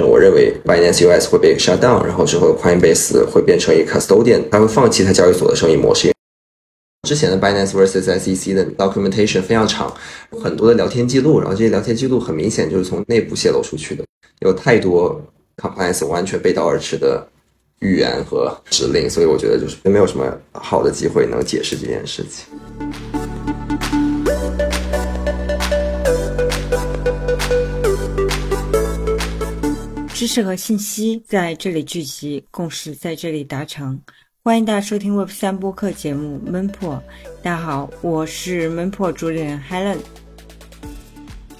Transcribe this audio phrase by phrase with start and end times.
[0.00, 6.12] 我认为 Binance US 会被 shut down，然后之后 Coinbase 会变成一个 custodian，它会放弃它交易所的生意模式。
[7.06, 9.92] 之前的 Binance vs SEC 的 documentation 非常长，
[10.30, 14.04] 有很多的聊天记录，然后这些聊天记录很明显就是从内部泄露出去的，
[14.40, 15.20] 有太多
[15.56, 17.26] compliance 完全背道而驰的
[17.80, 22.46] 预言和指令，所以我觉得就是没有什么好的机会能解释这件事情。
[30.22, 34.00] 知识和信息在这里聚集，共识在这里达成。
[34.44, 36.94] 欢迎大家收听 Web 三播客节目《闷破》。
[37.42, 39.98] 大家好，我是闷破主理人 Helen。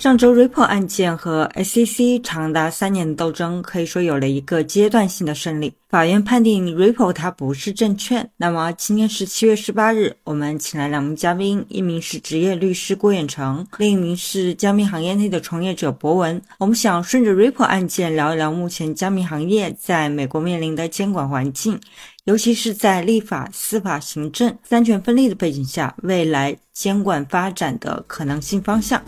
[0.03, 5.73] 上周 Ripple 案件和 SEC 长达三年的斗争，可以说有了一个阶段性的胜利。
[5.89, 8.29] 法院判定 Ripple 它不是证券。
[8.37, 16.43] 那么今天是七月十八日，我们请来两名嘉宾，一名是职业律师郭远成，另一名是加密行业内的从业者博文。
[16.59, 21.79] 我们想顺着 Ripple 案件聊一聊目前加密行业在美国面临的监管环境，
[22.25, 29.01] 尤其是在立法、司法、行政三权分立的背景下，未来监管发展的可能性方向。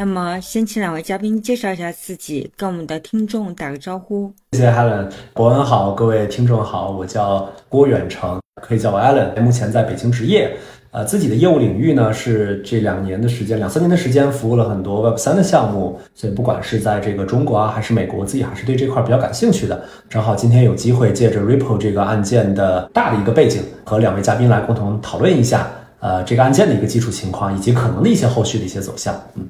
[0.00, 4.32] 那么，先请两位嘉宾介绍一下自己，跟我们的听众打个招呼。
[4.52, 10.56] 谢谢 Helen，伯文好，各位听众好，我叫郭远成，可以叫我 Allen，目前在北京执业。
[10.92, 19.84] 呃，自己的业务领域呢是这两年的时间，两三年的时间服务了很多 Web 三的项目，所以不管是在这个中国啊，还是美国，自己还是对这块比较感兴趣的。
[20.08, 29.14] 正好今天有机会借着 Ripple 这个案件的大的一个背景，和两位嘉宾来共同讨论一下，呃，这个案件的一个基础情况，以及可能的一些后续的一些走向。
[29.34, 29.46] 嗯。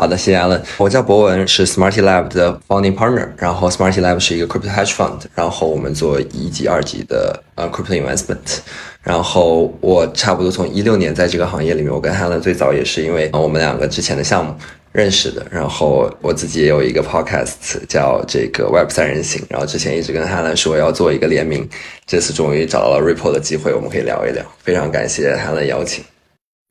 [0.00, 0.58] 好的，谢谢 Allen。
[0.78, 3.28] 我叫博文，是 Smarty Lab 的 founding partner。
[3.36, 5.20] 然后 Smarty Lab 是一个 crypto hedge fund。
[5.34, 8.60] 然后我们做一级、二级的呃 crypto investment。
[9.02, 14.54] 然后我差不多从一六年在这个行业里面，我跟 Allen 最早也是因为我们两个之前的项目
[14.92, 15.46] 认识的。
[15.50, 19.44] 然后我自己也有一个 podcast 叫这个 Web 三人行。
[19.50, 21.68] 然后之前一直跟 Allen 说要做一个联名，
[22.06, 24.42] 这次终于找到了 Ripple 的机会，我们可以聊一聊。
[24.64, 26.02] 非常感谢 Allen 邀请。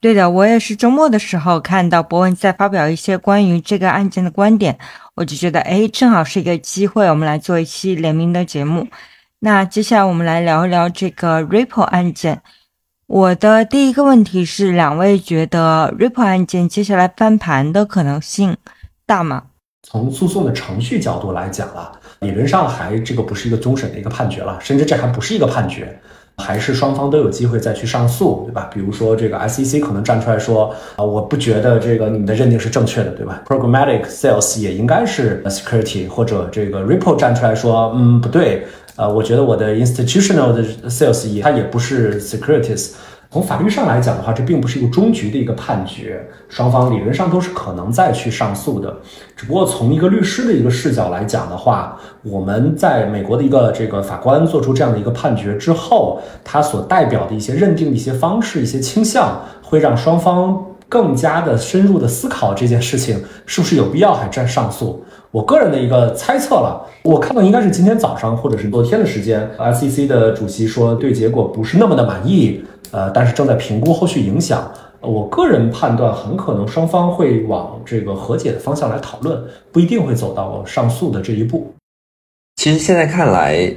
[0.01, 4.79] 对的，我也是周末的时候看到博文在发表一些关于这个案件的观点，
[5.15, 8.87] 我就觉得，哎，正好是一个机会，我们来做一期联名的节目。
[9.39, 12.41] 那接下来我们来聊一聊这个 Ripple 案件。
[13.07, 18.55] 我的第一个问题是，两位觉得 Ripple 案件接下来翻盘的可能性
[19.05, 19.47] 大吗？
[19.83, 25.99] 从诉讼的程序角度来讲啊，理论上还这个不是一个终审的一个判决了，甚至这还不是一个判决。
[26.39, 28.69] 还是双方都有机会再去上诉，对吧？
[28.73, 42.91] 比如说这个 SEC 可能站出来说啊，我不觉得这个你们的认定是正确的，对吧？Programmatic Sales 也应该是 Security，或者这个 Ripple 站出来说，嗯，不对，呃，我觉得我的 Institutional 的 Sales 也它也不是 Securities。
[43.31, 48.91] 从法律上来讲的话，这并不是一个终局的一个判决，双方理论上都是可能再去上诉的。
[49.35, 65.05] 只不过从一个律师的一个视角来讲的话，我们在美国的一个这个法官做出这样的一个判决之后，他所代表的一些认定的一些方式、一些倾向，会让双方更加的深入的思考这件事情是不是有必要还再上诉。
[65.29, 72.65] 我个人的一个猜测了，我看到应该是今天早上或者是昨天的时间，SEC 的主席说对结果不是那么的满意。
[72.91, 74.71] 呃，但是正在评估后续影响。
[75.01, 79.41] 我个人判断，很可能双方会往这个和解的方向来讨论，
[79.71, 81.73] 不一定会走到上诉的这一步。
[82.57, 83.73] 其实现在看来，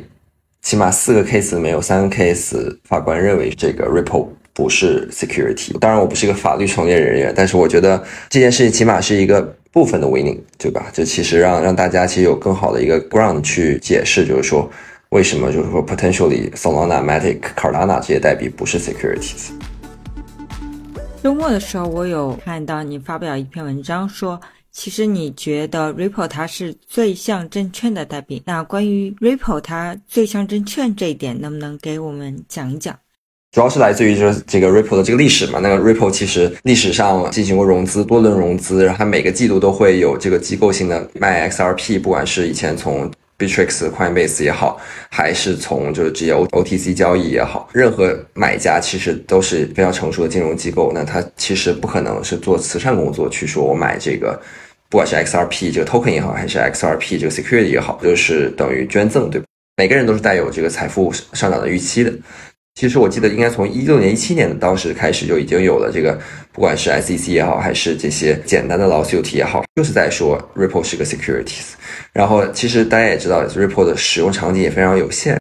[0.62, 5.78] 起码四个 case 没有三个 case，法官认为这个 Ripple 不是 security。
[5.78, 9.40] 当然，我不是一个法律从业人员，但是我觉得这件事情起码是一个
[9.70, 10.86] 部分的 winning，对吧？
[10.92, 14.68] 就其实让让大家其实有更好的一个 ground 去解释，就是说。
[15.12, 19.50] 为什么就是说 potentially Solana、Matic、Cardano 这些代币不是 securities？
[21.22, 24.40] 周末的时候，我有看到你发表一篇文章，说
[24.72, 28.42] 其实你觉得 Ripple 它是最像证券的代币。
[28.46, 32.98] 那关于 Ripple 它最像证券这一点，能不能给我们讲一讲？
[33.50, 35.58] 主要是来自于就是这个 Ripple 的这个历史嘛。
[35.58, 43.10] 那个 Ripple 其实历史上进行过融资，多轮融资，然后它每个季度都会有这个机构性的卖 XRP，不管是以前从
[43.42, 44.80] Bitrix、Coinbase 也好，
[45.10, 50.92] 还是从就是直接 O OTC 交易也好，任何买家其实都是非常成熟的金融机构。
[50.94, 54.40] 那他其实不可能是做慈善工作去说我买这个，
[54.88, 59.46] 不管是 XRP 这个 token 也好，还是 XRP 这个 security 也好，就是等于捐赠，对吧？
[59.76, 62.12] 每个人都是带有这个财富上涨的预期的。
[62.74, 66.18] 其实我记得应该从一六年、一七年的当时开始就已经有了这个，
[66.52, 71.74] 不管是 SEC 也好，还是这些简单的 lawsuit 也好，就是在说 Ripple 是个 securities。
[72.12, 75.38] 然后其实大家也知道，Ripple 的使用场景也非常有限。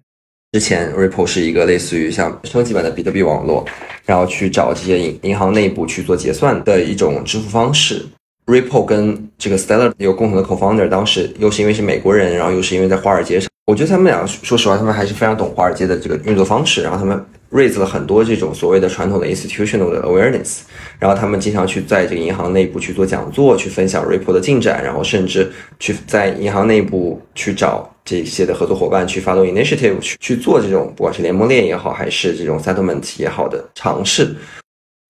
[0.51, 3.65] 之前 Ripple 是一个类似于像升级版的比特币网络，
[4.05, 8.05] 然后去找这些银银行内部去做结算的一种支付方式。
[8.51, 17.17] Ripple 跟这个 Stellar 有共同的 co-founder，当时又是因为是美国人，然后又是因为在华尔街上，我觉得他们俩说实话，他们还是非常懂华尔街的这个运作方式，然后他们
[17.53, 20.59] raise 了很多这种所谓的传统的 institutional 的 awareness，
[20.99, 25.49] 然后他们经常去在这个银行内部去做讲座，去分享 Ripple 的进展，然后甚至
[25.79, 34.35] 去在银行内部去找这些的合作伙伴去发动 initiative，去去做这种不管是联盟链也好，还是这种 settlement 也好的尝试。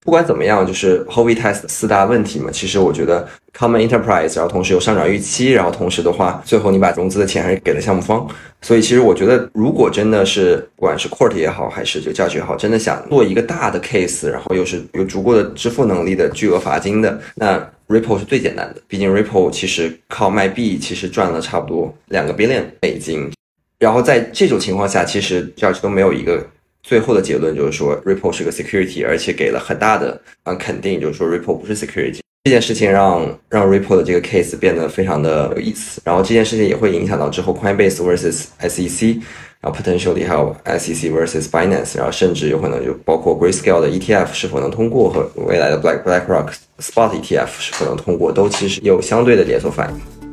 [0.03, 2.49] 不管怎么样，就是 Howey Test 四大问题嘛。
[2.51, 8.27] 其实我觉得 Common Enterprise，然后同时有上涨预期，然后同时的话，最后你把融资的钱还是给了项目方。
[8.63, 18.81] 所以其实我觉得，如果真的是不管是 Court 也好，还是这个教学也好，真的想做一个大的 case，然后又是有足够的支付能力的巨额罚金的，那 Ripple 是最简单的。
[18.87, 23.31] 毕竟 Ripple 其实靠卖币，其实赚了差不多两个 billion 美金。
[23.77, 26.43] 然后在这种情况下，其实教学都没有一个。
[26.83, 32.19] 最后的结论就是说，Ripple 是个 security，而且给了很大的啊肯定，就是说 Ripple 不是 security。
[32.43, 36.01] 这件事情让让 Ripple 的这个 case 变得非常的有意思。
[36.03, 39.21] 然后这件事情也会影响到之后 Coinbase versus SEC，
[39.59, 50.30] 然后 potentially 还有 SEC versus Binance，然后甚至有可能就包括 Grayscale 的 ETF 是否能通过和未来的 Black BlackRock Spot ETF 是否能通过，都其实有相对的连锁反应。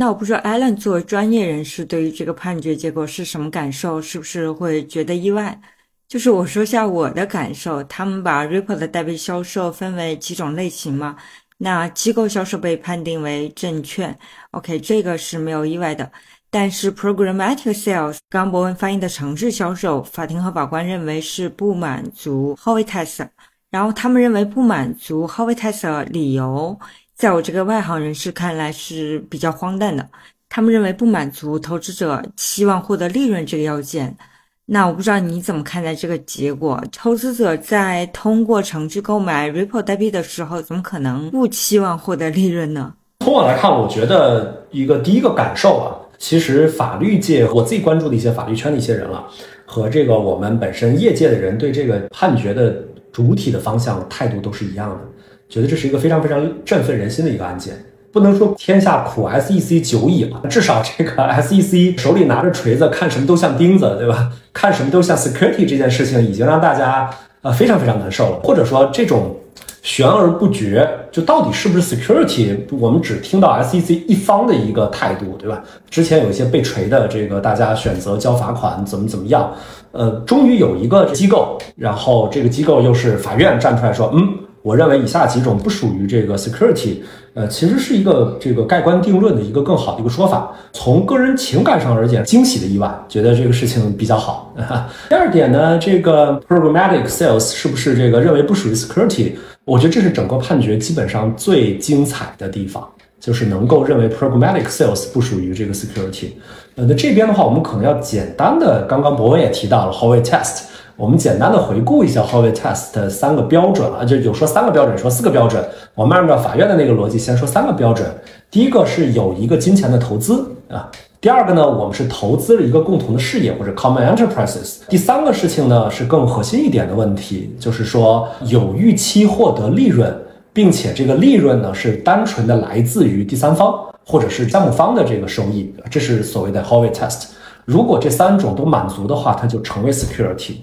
[0.00, 4.00] 那我不知道 Alan 作为专业人士，对于这个判决结果是什么感受？
[4.00, 5.60] 是不是会觉得意外？
[6.06, 11.16] 就是我说下我的感受，他们把 Ripple 的代币销售分为几种类型嘛？
[11.56, 14.16] 那机构销售被判定为证券
[14.52, 16.12] ，OK，这个是没有意外的。
[16.48, 23.28] 但是 Programmatic Sales，刚博文翻译的城市销售，法庭和法官认为是不满足 how it test，
[23.72, 26.78] 然后他们认为不满足 how it test 理由。
[27.18, 30.08] 在我这个外行人士看来是比较荒诞的。
[30.48, 34.16] 他们认为不满足投资者期望获得利润这个要件。
[34.64, 36.80] 那我不知道你怎么看待这个结果？
[36.92, 42.94] 投资者在通过程序购买 Ripple 代币的时候，怎么可能不期望获得利润呢？
[43.24, 49.26] 从我来看，我觉得一个第一个感受啊，其实法律界我自己关注的一些法律圈的一些人了，
[49.66, 52.76] 和这个我们本身业界的人对这个判决的
[53.10, 55.00] 主体的方向态度都是一样的。
[55.48, 57.74] 觉得这是一个非常非常振奋人心的一个案件，
[58.12, 64.30] 不能说天下苦 SEC 久矣了，至少这个 SEC 手里拿着锤子，看什么都像钉子，对吧？
[64.52, 67.08] 看什么都像 security 这件事情已经让大家
[67.42, 69.36] 呃非常非常难受了，或者说这种
[69.82, 75.62] 悬而不决，就到底是不是 security，我们只听到 SEC 一方的一个态度，对吧？
[75.88, 79.50] 之前有一些被锤的，这个大家选择交罚款怎么怎么样，
[79.92, 84.28] 呃，终于有一个机构，然后这个机构又是法院站出来说，嗯。
[84.68, 86.96] 我认为以下几种不属于这个 security，
[87.32, 90.54] 呃，其实是一个这个盖棺定论的一个更好的一个说法。
[90.74, 94.54] 从个人情感上而言，惊喜的意外，觉得这个事情比较好。
[95.08, 99.32] 第二点呢，这个 programmatic sales 是不是这个认为不属于 security？
[99.64, 102.86] 我觉得这是整个判决基本上最精彩的地方，
[103.18, 106.32] 就是能够认为 programmatic sales 不属于这个 security。
[106.74, 110.64] 呃，那这边的话，我们可能要简单的，刚刚博文也提到了 Howey test。
[110.98, 115.64] 我们简单的回顾一下 Howey Test 三个标准啊，就有说三个标准，说四个标准。
[115.94, 118.04] 我们按照法院的那个逻辑，先说三个标准。
[118.50, 120.90] 第一个是有一个金钱的投资啊，
[121.20, 124.78] 第二个呢，我们是投资了一个共同的事业或者 common enterprises。
[124.88, 130.12] 第三个事情呢是更核心一点的问题，就是说有预期获得利润，
[130.52, 133.72] 并且这个利润呢是单纯的来自于第三方
[134.04, 137.26] 或者是项目方的这个收益，这是所谓的 Howey Test。
[137.64, 140.54] 如果这三种都满足的话，它就成为 security。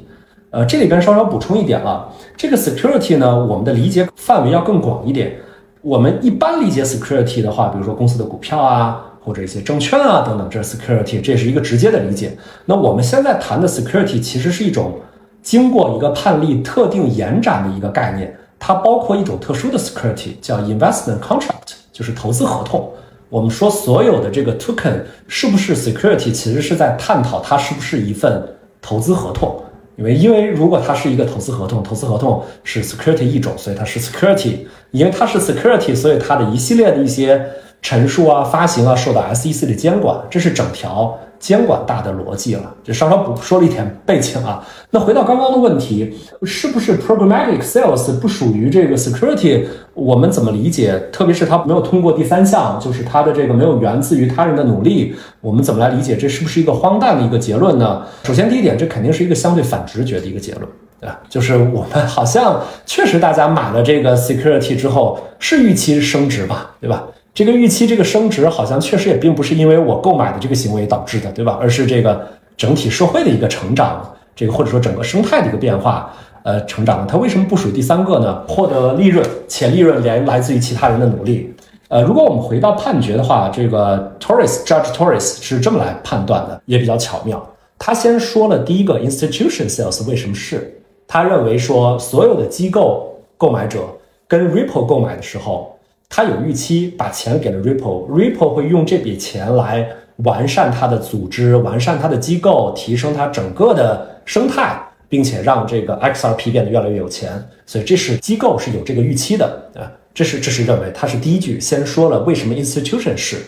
[0.56, 5.36] 呃，这里边稍稍补充一点了，这个 security 呢，我们的理解范围要更广一点。
[5.82, 12.38] 我们一般理解 security 的话，比如说公司的股票啊，或者一些证券啊等等，这是 security，这是一个直接的理解。
[12.64, 14.94] 那我们现在谈的 security 其实是一种
[15.42, 22.90] 经过一个判例特定延展的一个概念，它包括一种特殊的 security，叫 investment contract，就是投资合同。
[23.28, 28.42] 我们说所有的这个 token 是不是 security，其实是在探讨它是不是一份
[28.82, 29.62] 投资合同。
[29.98, 34.60] 因为，因为如果它是一个投资合同，投资合同是 security 一种，所以它是 security。
[34.92, 37.46] 因为它是 security，所以它的一系列的一些
[37.82, 41.20] 陈述啊、发行啊，受到 SEC 的监管，这是整条。
[41.40, 44.66] 监管大的逻辑了，就稍稍补说了一点背景啊。
[44.92, 49.66] 那回到刚刚的问题，是不是 programmatic sales 不属于这个 security？
[49.94, 50.98] 我们怎么理解？
[51.12, 56.16] 特别是它没有通过第三项，就是它的这个没有源自于他人的努力，我们怎么来理解？
[56.16, 58.04] 这是不是一个荒诞的一个结论呢？
[58.24, 60.68] 首先，第一点，这肯定是一个相对反直觉的一个结论，
[61.00, 61.20] 对吧？
[61.30, 67.04] 就是我们好像确实大家买了这个 security 之后是预期升值吧，对吧？
[67.36, 71.60] 这个预期，这个升值好像确实也并不是因为我购买的这个行为导致的，对吧？
[71.62, 72.26] 而是这个
[72.58, 74.02] 整体社会的一个成长，
[74.34, 76.12] 这个或者说整个生态的一个变化。
[76.46, 77.08] 呃成长的。
[77.08, 78.40] 它为什么不属于第三个呢？
[78.48, 81.52] 获得利润，且利润来来自于其他人的努力。
[81.88, 87.44] 呃，如果我们回到判决的话，这个 Torres Judge Torres 是这么来判断的，也比较巧妙。
[87.80, 93.80] 他先说了第一个 institution sales 为什么是，他认为说所有的机构购买者
[94.28, 95.75] 跟 Ripple 购买的时候，
[96.16, 99.86] 他有预期把钱给了 Ripple，Ripple 会用这笔钱来。
[100.24, 107.32] 完善它的组织，完善它的机构，提升它整个的生态，并且让这个 XRP 变得越来越有钱。
[107.66, 109.46] 所以这是机构是有这个预期的
[109.76, 113.40] 啊，这是这是认为他是第一句先说了为什么 institution 是，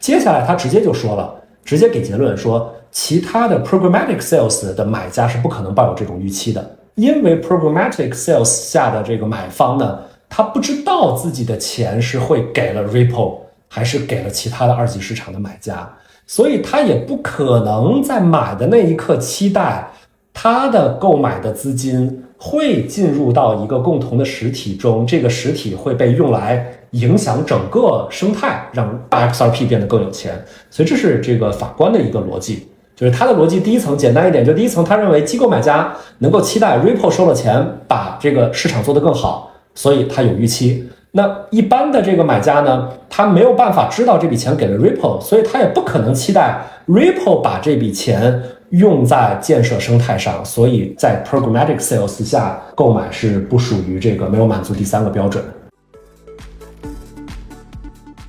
[0.00, 1.32] 接下来他直接就说了，
[1.64, 15.88] 直接给结论说其他的 programmatic sales 的买家是不可能抱有这种预期的，因为 programmatic sales 下的这个买方呢，他不知道自己的钱是会给了 Ripple 还是给了其他的二级市场的买家。
[16.26, 19.88] 所以他也不可能在买的那一刻期待
[20.34, 30.44] 他的购买的资金会进入到一个共同的实体中，这个实体会被用来影响整个生态，让 XRP 变得更有钱。
[30.68, 39.45] 所以这是这个法官的一个逻辑，就是他的逻辑第一层简单一点，就第一层他认为机构买家能够期待 Ripple 收了钱把这个市场做得更好，
[39.76, 40.88] 所以他有预期。
[41.12, 50.44] 那一般的这个买家呢，他没有办法知道这笔钱给了 Ripple，所以他也不可能期待 Ripple 把这笔钱用在建设生态上。
[50.44, 55.42] 所以在 Programmatic Sales 下购买是不属于这个没有满足第三个标准。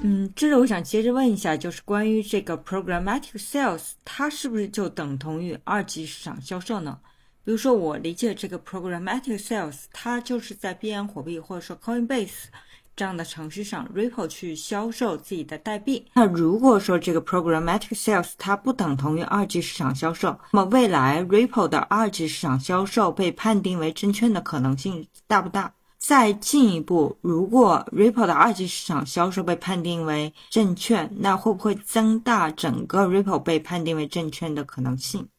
[0.03, 6.99] 嗯，这里我想接着问一下，就是关于这个 Programmatic Sales，它是不是就等同于二级市场销售呢？
[7.47, 12.47] 比如说，我理解这个 Programmatic Sales，它就是在币安货币或者说 Coinbase。
[12.93, 16.05] 这样的程序上，Ripple 去销售自己的代币。
[16.13, 25.73] 那如果说这个 programmatic sales 它不等同于二级市场销售，那么未来 Ripple 的二级市场销售被判定为证券的可能性大不大？
[25.97, 35.29] 再进一步，如果 Ripple 的二级市场销售被判定为证券，那会不会增大整个 Ripple 被判定为证券的可能性？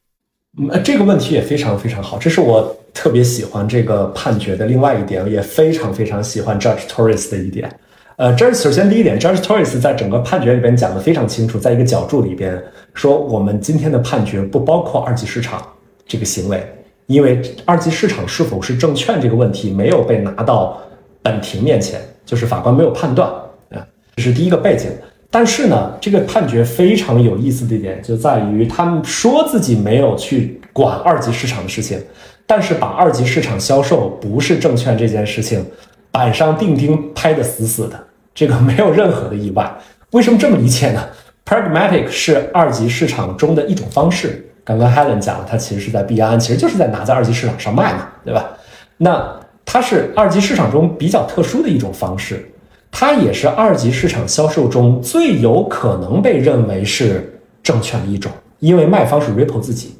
[0.71, 7.71] 呃，这个问题也非常非常好，这是我特别喜欢这个判决的另外一点，也非常非常喜欢 Judge Torres 的一点。
[8.17, 12.61] 呃，这首先第一点，Judge Torres 在整个判决里边讲的非常清楚，在一个角注里边
[12.93, 15.65] 说，我们今天的判决不包括二级市场
[16.05, 16.61] 这个行为，
[17.07, 20.81] 因为二级市场是否是证券这个问题没有被拿到
[21.23, 23.31] 本庭面前，就是法官没有判断
[23.71, 23.87] 啊，
[24.17, 24.91] 这是第一个背景。
[25.31, 32.03] 但是呢，这个判决非常有意思的一点就在于，他们说自己没有去管二级市场的事情，
[32.47, 35.65] 但是把二级市场销售不是证券这件事情
[36.11, 39.71] 板上钉钉拍的死死的，这个没有任何的意外。
[40.13, 41.07] 为什么这么理解呢
[41.45, 44.45] ？Pragmatic 是二级市场中的一种方式。
[44.65, 48.51] 刚刚 Helen 讲了，它其实是在币安，其实就是在拿在二级市场上卖嘛，对吧？
[48.97, 52.51] 那它是二级市场中比较特殊的一种方式。
[52.91, 59.95] 它也是二级市场销售中最有可能被认为是证券的一种，因为卖方是 Ripple 自己。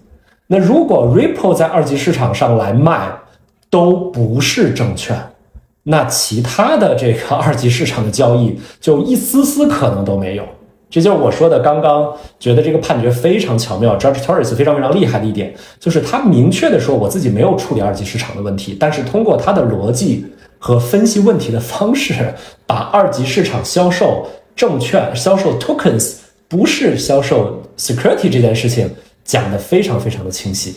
[0.47, 3.11] 那如果 Ripple 在二级市场上来卖
[3.71, 5.15] 都不是证券，
[5.83, 10.45] 那其他的这个二级市场的交易就一丝丝可能都没有。
[10.91, 20.27] 这就是我说的刚刚觉得这个判决非常巧妙，Judge Torres 非常非常厉害的一点，就是他明确的说我自己没有处理二级市场的问题，但是通过他的逻辑。
[20.59, 22.15] 和分析问题的方式，
[22.67, 26.17] 把二级市场销售证券、销售 tokens
[26.49, 28.91] 不是销售 security 这件事情
[29.25, 30.75] 讲得非常非常的清晰。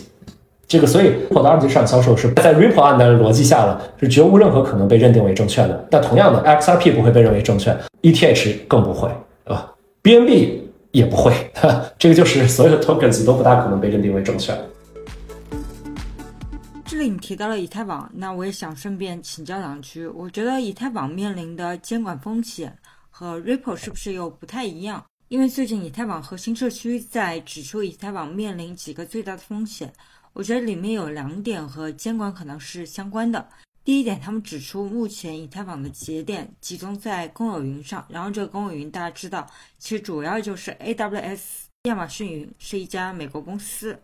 [0.67, 5.85] 这个，所以我的二级市场销售是在 Ripple 案的逻辑下了，是绝无任何可能被认定为证券的。
[5.91, 9.09] 但同样的，XRP 不会被认为证券，ETH 更不会，
[9.43, 10.59] 对吧？BNB
[10.91, 11.33] 也不会，
[12.00, 14.55] 这个就是所有的 tokens 都不大可能被认定为证券。
[17.01, 20.05] 这里你提到了以太坊，那我也想顺便请教两句。
[20.05, 22.77] 我觉得以太坊面临的监管风险
[23.10, 25.03] 和 Ripple 是不是又不太一样？
[25.27, 29.91] 因为最近以太坊核心社区在指出以太坊面临几个最大的风险，
[30.34, 33.50] 我觉得里面有两点和监管可能是相关的。
[33.84, 41.39] 第一点，他们指出目前以太坊的节点集中在公有云上，然后这个公有云大家知道，其实主要就是 AWS，
[41.86, 44.00] 亚马逊云是一家美国公司。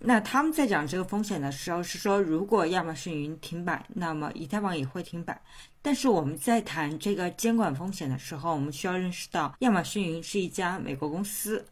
[0.00, 5.40] 那他们在讲这个风险的时候是说，如果亚马逊云停摆，那么以太坊也会停摆。
[5.82, 11.64] 但是我们在谈这个监管风险的时候，我们需要认识到亚马逊云是一家美国公司。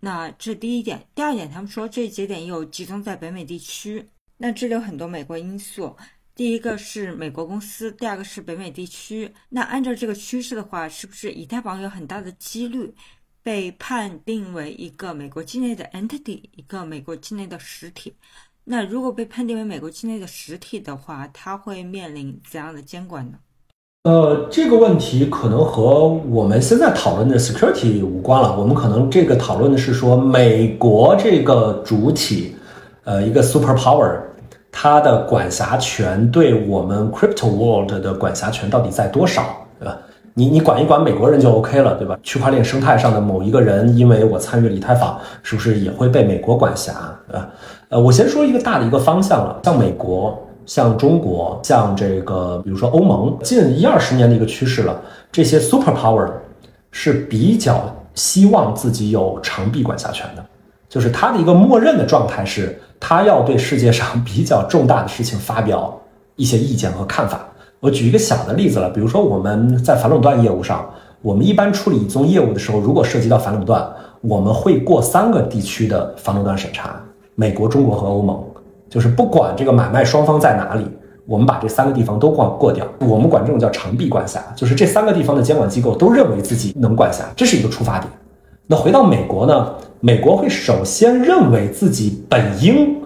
[0.00, 4.08] 那这第一点，第二点，他们说这节点又集中在北美地区。
[4.36, 5.96] 那这里有很多美国因素，
[6.36, 9.34] 第一个是美国公司，第二个是北美地区。
[9.48, 12.94] 那按照这个趋势的话，是不是以太坊有很大的几率？
[13.48, 18.12] 被判定为一个美国境内的 entity，一个美国境内的实体。
[18.62, 23.38] 那如果被判定为美国境内的实体的话，它会面临怎样的监管呢？
[24.04, 28.54] 呃，这个问题可能和我们现在讨论的 security 无关了。
[28.60, 32.54] 我们可能这个讨论的是说，美国这个主体，
[33.04, 34.20] 呃，一个 super power，
[34.70, 39.98] 它的管辖权对我们 crypto world 的管辖权到底在多少，对吧？
[40.38, 42.16] 你你管一管美国人就 OK 了，对吧？
[42.22, 46.92] 区块链生态上的某一个人，因为我参与了以太坊，是不是也会被美国管辖，
[47.26, 47.48] 对吧？
[47.88, 50.40] 呃，我先说一个大的一个方向了，像美国。
[50.64, 55.00] 像中国，像这个，比如说欧盟，近一二十年的一个趋势了。
[55.32, 56.30] 这些 super power
[56.90, 60.44] 是比较希望自己有长臂管辖权的，
[60.86, 65.98] 就是它的一个默认的状态是，它要对世界上比较重大的事情发表
[66.36, 67.47] 一些意见和看法。
[67.80, 70.88] 我举一个小的例子了，比如说我们在反垄断业务上，
[71.22, 73.88] 我们一般处理一宗业务的时候，如果涉及到反垄断，
[74.20, 77.00] 我们会过三个地区的反垄断审查：
[77.36, 78.42] 美国、中国和欧盟。
[78.90, 80.84] 就是不管这个买卖双方在哪里，
[81.26, 88.10] 我们把这三个地方都过过掉，我们管这种叫长臂管辖，就是这三个地方的监管机构都认为自己能管辖，这是一个出发点。
[88.66, 89.74] 那回到美国呢？
[90.00, 92.96] 美国会首先认为自己本应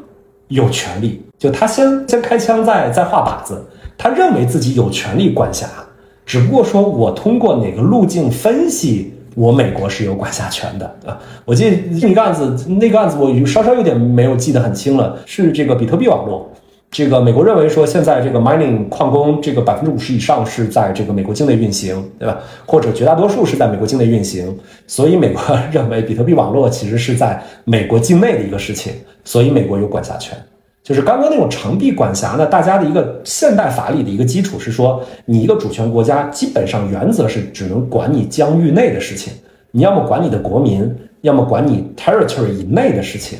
[0.48, 3.64] 有权利，就他先先开枪再再画靶子，
[3.96, 5.66] 他认为自己有权利管辖，
[6.26, 9.14] 只不过说我通过哪个路径分析。
[9.34, 11.18] 我美国是有管辖权的啊！
[11.46, 16.46] 我记得那个案子，那个案子我稍稍有点没有记得很清了，是这个比特币网络。
[16.90, 22.40] 这个美国认为说，现在这个 mining 矿工这个百分之五十以上是在这个美国境内运行，对吧？
[22.66, 24.54] 或者绝大多数是在美国境内运行，
[24.86, 28.92] 所以美国认为比特币网络其实是在美国境内的一个事情，
[29.24, 30.36] 所以美国有管辖权。
[30.92, 39.32] 就是刚刚那种长臂管辖呢，大家的一个现代法理的一个基础是说，你一个主权国家基本上原则是只能管你疆域内的事情，
[39.70, 43.38] 你要么管你的国民，要么管你 territory 以内的事情。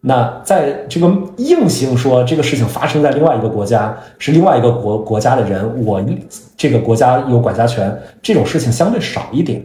[0.00, 6.04] 那在这个硬性说这个事情发生在另外一个国家，是另外一个国国家的人，我
[6.56, 9.62] 这个国家有管辖权，这种事情相对少一点。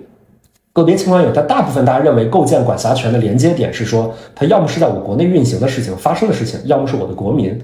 [0.73, 7.57] 个别情况有，但大部分大家认为构建管辖权的连接点是说，它要么是在我国内运行的事情发生的事情，要么是我的国民。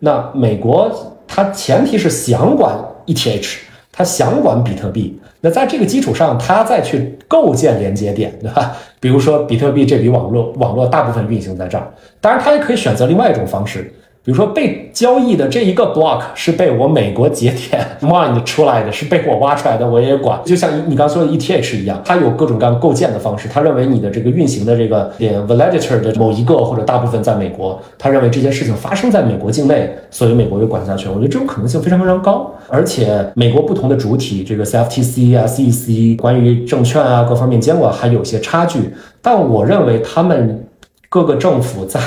[0.00, 0.90] 那美国
[1.28, 3.58] 它前提是想管 ETH，
[3.92, 5.18] 它想管比特币。
[5.40, 8.76] 那在这个基础上，它再去构建连接点， 对吧？
[8.98, 11.88] 比如说比特币这笔网络，网络大部分运行在这儿。
[12.20, 13.92] 当然，它也可以选择另外一种方式。
[14.26, 20.40] 比如说被交易的这一个 block 是被我美国节点 mine 出来的，是被我挖出来的，我也管。
[20.44, 23.46] 就像你刚说的 ETH 一样，它有各种各样构建的方式。
[23.46, 31.08] 他认为你的这个运行的这个点 validator 的某一个或者大部分在美国，他认为这件事情发生在美国境内，所以美国有管辖权。
[31.08, 32.52] 我觉得这种可能性非常非常高。
[32.66, 40.66] 而且美国不同的主体，这个 CFTC 啊、SEC 关于证券啊各方面监管还有些差距，但我认为他们
[41.08, 42.00] 各个政府在。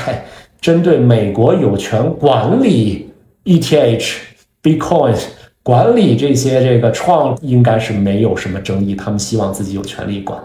[0.62, 3.10] 针对美国有权管理
[3.46, 4.18] ETH、
[4.62, 5.18] Bitcoin，
[5.64, 8.94] 管理这些这个创，应该是没有什么争议。
[8.94, 10.38] 他们希望自己有权利管。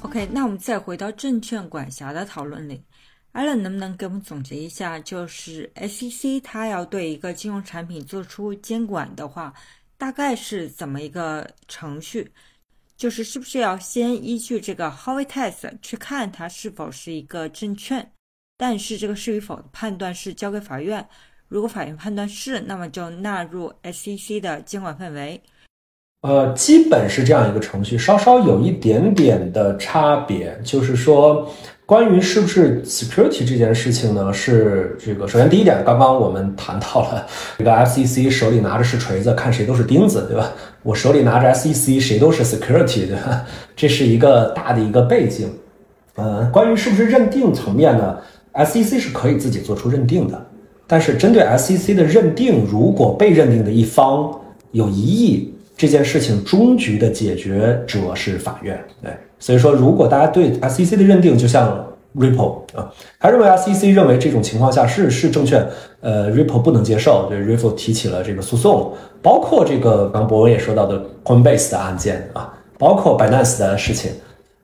[0.00, 2.80] OK，那我们再回到证券管辖的讨论里
[3.34, 4.98] ，Allen 能不能给我们总结一下？
[4.98, 9.52] 就是 SEC 它要对一个金融产品做出监管的话，
[9.98, 12.32] 大概是怎么一个程序？
[13.00, 18.12] 就是是不是要先依据这个 h o w i test 去看它是否是一个证券，
[18.58, 21.08] 但是这个是与否的判断是交给法院。
[21.48, 25.40] 如果法院判断是，那么就纳入 SEC 的监管范围。
[26.20, 31.50] 呃，基本是这样一个程序，稍稍有一点点的差别，就是说。
[31.90, 34.32] 关于是不是 security 这件事情呢？
[34.32, 37.26] 是这个，首先第一点，刚刚我们谈到了
[37.58, 40.52] 这个 FCC 手里拿着是锤子，看谁都是钉子，对吧？
[40.84, 43.44] 我手里拿着 SEC，谁都是 security，对吧？
[43.74, 45.52] 这是一个大的一个背景。
[46.14, 48.16] 呃，关于是不是认定层面呢
[48.54, 50.46] ？SEC 是可以自己做出认定的，
[50.86, 54.32] 但是针对 SEC 的认定，如果被认定的一方
[54.70, 59.10] 有疑义，这件事情终局的解决者是法院，对。
[59.40, 61.84] 所以说，如果大家对 SEC 的认定，就像
[62.16, 65.66] Ripple 啊，他认为 SEC 认为这种情况下是是证券，
[66.00, 74.10] 呃，Ripple 不能接受，对 Ripple 提起了这个诉讼，包括这个刚博文也说到的 Coinbase 的案件啊，包括 Binance 的事情，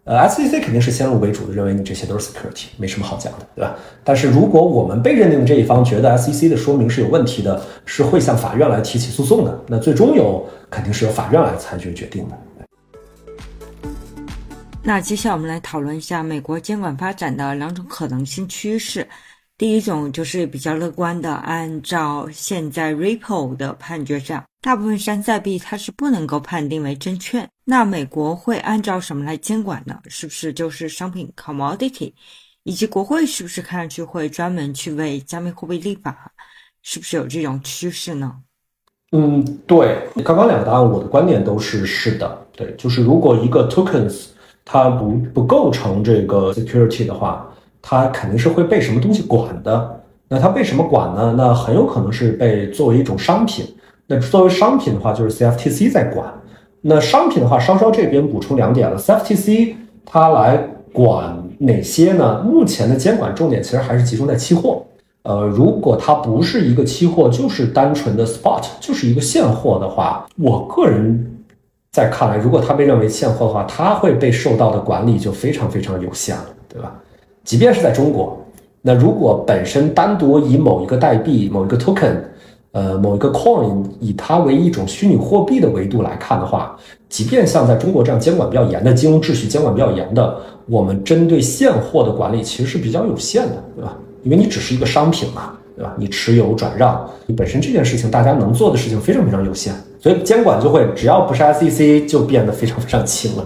[0.05, 3.77] 呃，SEC 肯定是先入为主的认为你这些都是 security，没什么好讲的，对吧？
[4.05, 12.37] 但是如果我们被认定这一方觉得 SEC 的说明是有问题的，是会向法院来提起诉讼的，那最终由肯定是由法院来裁决决定的。
[14.87, 19.05] 那接下来我们来讨论一下美国监管发展的两种可能性趋势。
[19.59, 27.49] 第一种就是比较乐观的，按照现在 Ripple 的判决上，大部分山寨币它是不能够判定为证券。
[27.65, 29.99] 那美国会按照什么来监管呢？
[30.07, 32.13] 是不是就是商品 commodity？
[32.63, 36.31] 以及国会是不是看上去会专门去为加密货币立法？
[36.85, 38.37] 是不是有这种趋势呢？
[39.11, 42.47] 嗯，对，刚刚两个答案，我的观点都是是的。
[42.53, 44.29] 对，就是如果一个 tokens
[44.67, 47.49] 它不不构成这个 security 的话，
[47.81, 50.01] 它肯定是会被什么东西管的。
[50.29, 51.35] 那它被什么管呢？
[51.39, 53.65] 那很有可能是被作为一种商品。
[54.09, 56.27] 那作为商品的话，就是 CFTC 在管。
[56.81, 59.75] 那商品的话，稍稍这边补充两点了，CFTC
[60.05, 60.57] 它来
[60.93, 62.43] 管哪些呢？
[62.43, 64.83] 目前的监管重点其实还是集中在期货。
[65.23, 71.36] 呃，如果它不是一个期货，就是单纯的 spot，就是一个现货的话，我个人
[71.97, 76.95] 在看来，如果它被认为现货的话，它会被受到的管理就非常非常有限了，对吧？
[77.43, 78.39] 即便是在中国，
[78.83, 82.17] 那如果本身单独以某一个代币、某一个 token，
[82.73, 86.77] 呃，某一个 coin 以它为一种虚拟货币的维度来看的话，
[87.09, 93.97] 即便像在中国这样监管比较严的金融秩序、监管比较严的，我们针对现货的管理其实是比较有限的，对吧？
[94.23, 95.95] 因为你只是一个商品嘛，对吧？
[95.97, 99.73] 你持有转让，你本身这件事情大家能做的事情非常非常有限，
[100.07, 103.45] 所以监管就会只要不是 SEC 就变得非常非常轻了。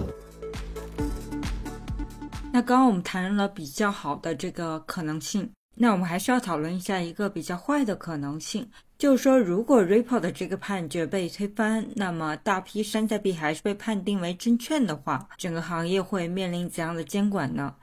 [2.51, 8.63] 那刚刚我们谈论了比较好的这个可能性，那我们还是要讨论一下一个比较坏的可能性，
[8.99, 17.73] 就是说如果 Ripple 的这个判决被推翻，那么大批山寨币还是被判定为证券的话，整个行业会面临怎样的监管呢？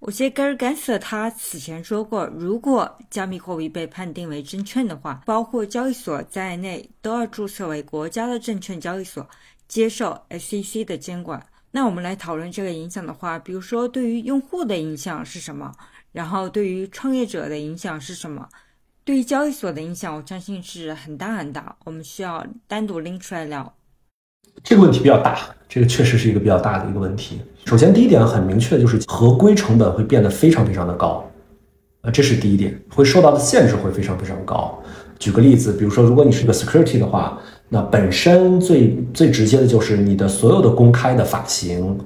[0.00, 9.28] 我记得 Gary Gensler 他此前说过，如果加密货币被判定为证券的话，包括交易所在内都要注册为国家的证券交易所，
[9.68, 11.46] 接受 SEC 的监管。
[11.70, 15.70] 那我们来讨论这个影响的话，比如说对于用户的影响是什么？
[16.12, 18.48] 然后对于创业者的影响是什么？
[19.04, 21.76] 对于交易所的影响，我相信是很大很大。
[21.84, 23.76] 我们需要单独拎出来聊。
[24.62, 27.40] 这个问题比较大，这个确实是一个比较大的一个问题。
[27.64, 31.24] 首先，第一点很明确的就是合规成本会变得非常非常的高，
[32.02, 34.78] 呃，这是第一点，会受到的限制会非常非常高。
[35.18, 41.98] 举个例子，比如说，如果你是一个 security 的话，那本身最最直接的就是你的所有的公开的发行，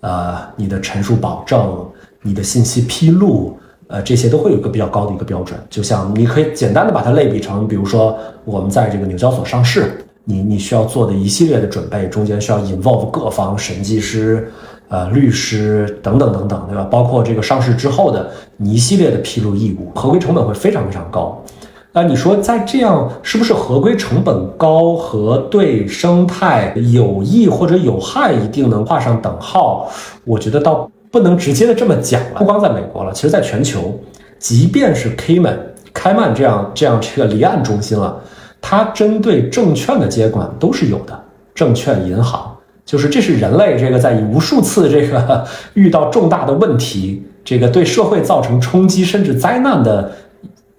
[0.00, 1.86] 呃，你的陈述保证、
[2.22, 5.58] 你的信息披露，呃，这些都会有一个比较高的一个标准。
[5.68, 10.02] 就像你可以简单的把它类比成，比如说我们在这个纽交所上市。
[10.28, 14.52] 你你需要做的一系列的准备，中间需要 involve 各方审计师、
[14.88, 16.82] 呃律师等等等等，对吧？
[16.90, 21.40] 包括这个上市之后的你一系列的披露义务，合规成本会非常非常高。
[21.92, 29.88] 那你说在这样是不是合规成本高和对生态有益或者有害一定能画上等号？
[30.24, 32.38] 我觉得倒不能直接的这么讲了。
[32.38, 33.98] 不光在美国了，其实在全球，
[34.38, 35.56] 即便是 Cayman、
[35.94, 38.20] 开曼这样这样这个离岸中心了。
[38.68, 41.16] 它针对证券的监管都是有的，
[41.54, 42.52] 证券银行
[42.84, 50.10] 就是这是人类这个在无数次这个 遇到重大的问题，这个对社会造成冲击甚至灾难的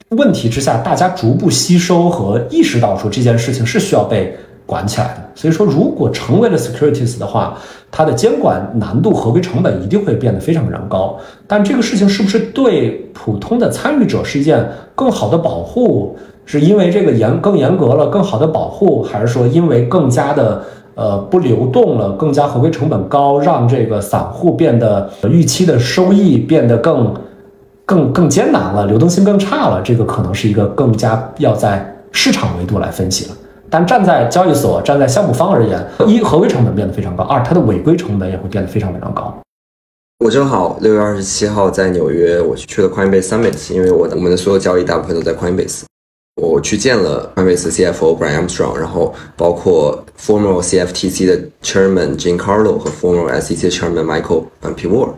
[0.10, 5.32] 问题之下，大家逐步吸收和意识到说这件事情是需要被管起来的。
[5.34, 7.58] 所以说，如果成为了 securities 的话，
[7.89, 11.17] 它的监管难度、合规成本一定会变得非常非常高。
[11.47, 16.17] 但这个事情是不是对普通的参与者是一件更好的保护？
[16.47, 20.63] 是因为这个严更严格了，更好的保护，还是说因为更加的
[20.95, 27.13] 呃不流动了，更加合规成本高，让这个散户变得预期的收益变得更
[27.86, 29.81] 更更艰难了，流动性更差了？
[29.83, 33.36] 这个可能是一个更加要在市场维度来分析了。
[33.69, 39.38] 但站在交易所、站在项目方而言，一合规成本变得非常高，二它的违规成本也会变得非常非常高。
[40.23, 45.83] 我正好六月二十七号在纽约，我去了 Coinbase Summit，因为我的我们的所有交易大部分都在 Coinbase。
[46.38, 54.45] 我去见了 Coinbase CFO Brian Armstrong，然后包括 former CFTC 的 Chairman Jim Carlo 和 former SEC Chairman Michael
[54.76, 55.10] p i w a r。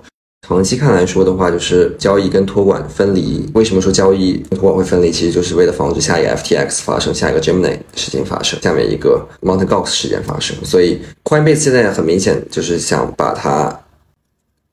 [0.48, 3.48] 长期看来说的话，就是交易跟托管分离。
[3.54, 5.12] 为什么说交易跟托管会分离？
[5.12, 9.66] 其实就是为了防止下一个 FTX 发生，下一个 Gemini 事情发生，下面一个 Mt.
[9.68, 10.56] Gox 事件发生。
[10.64, 13.78] 所以 Coinbase 现在很明显就是想把它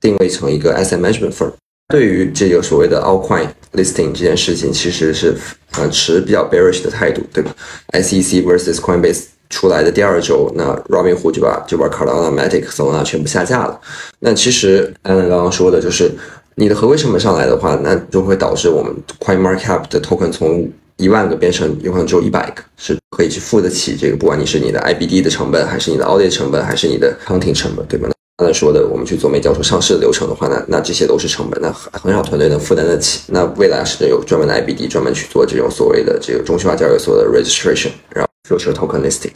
[0.01, 1.51] 定位成一个 asset management firm。
[1.89, 5.35] 对于这个所谓的 altcoin listing 这件事情，其实是
[5.77, 7.55] 呃持比较 bearish 的态度，对吧
[7.93, 12.97] ？SEC versus Coinbase 出来的第二周，那 Robinhood 就把就把 c a r d a n a Matic、s o l
[12.97, 13.81] a 全部下架了。
[14.19, 16.11] 那其实 Alan 刚刚说的就是，
[16.57, 28.09] 你的合规成本上来的话，那就会导致我们 Coin Market Cap 的 token 从一万个变成有可能只有一百个，是可以去付得起这个，不管你是你的 IBD 的成本，还是你的 audit 成本，还是你的 counting 成本，对吧？
[28.39, 33.23] 刚才说的，我们去做美交所上市的流程的话，那那这些都是成本，那很很少团队能负担得起。
[33.29, 39.31] 那未来是有专门的 IBD 专门去做这种所谓的这个中心化交易所的 registration，然后 future token listing。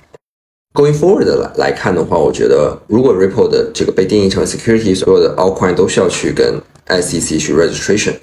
[0.75, 8.17] Going forward 来来看的话，我觉得如果 Ripple 的这个被定义成 security，所有的 altcoin 都需要去跟 SEC 去 registration。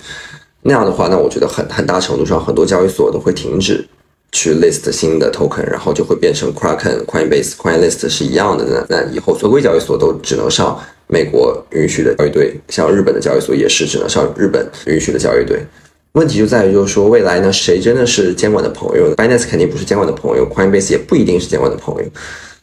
[0.61, 3.83] 那样的话，那我觉得很很大程度上，很多交易所都会停止
[4.31, 8.65] 去 list 新的 token，然后就会变成 Kraken、Coinbase、Coinlist 是一样的。
[8.65, 15.65] 那那以后合规交易所都只能上美国允许的交易对，像日本的交易所也是只能上日本允许的交易对。
[16.13, 22.09] 问题就在于，就是说未来呢，谁真的是监管的朋友？Binance 肯定不是监管的朋友，Coinbase 也不一定是监管的朋友。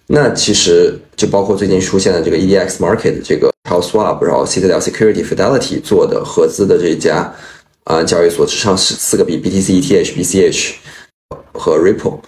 [0.09, 7.33] 那其实就包括最近出现的这个 EDX Market 这个 Charles Swap，然后 Citadel Security、Fidelity 做的合资的这一家
[7.85, 10.73] 啊交易所，只上四四个币：BTC、ETH、BCH
[11.53, 12.21] 和 Ripple。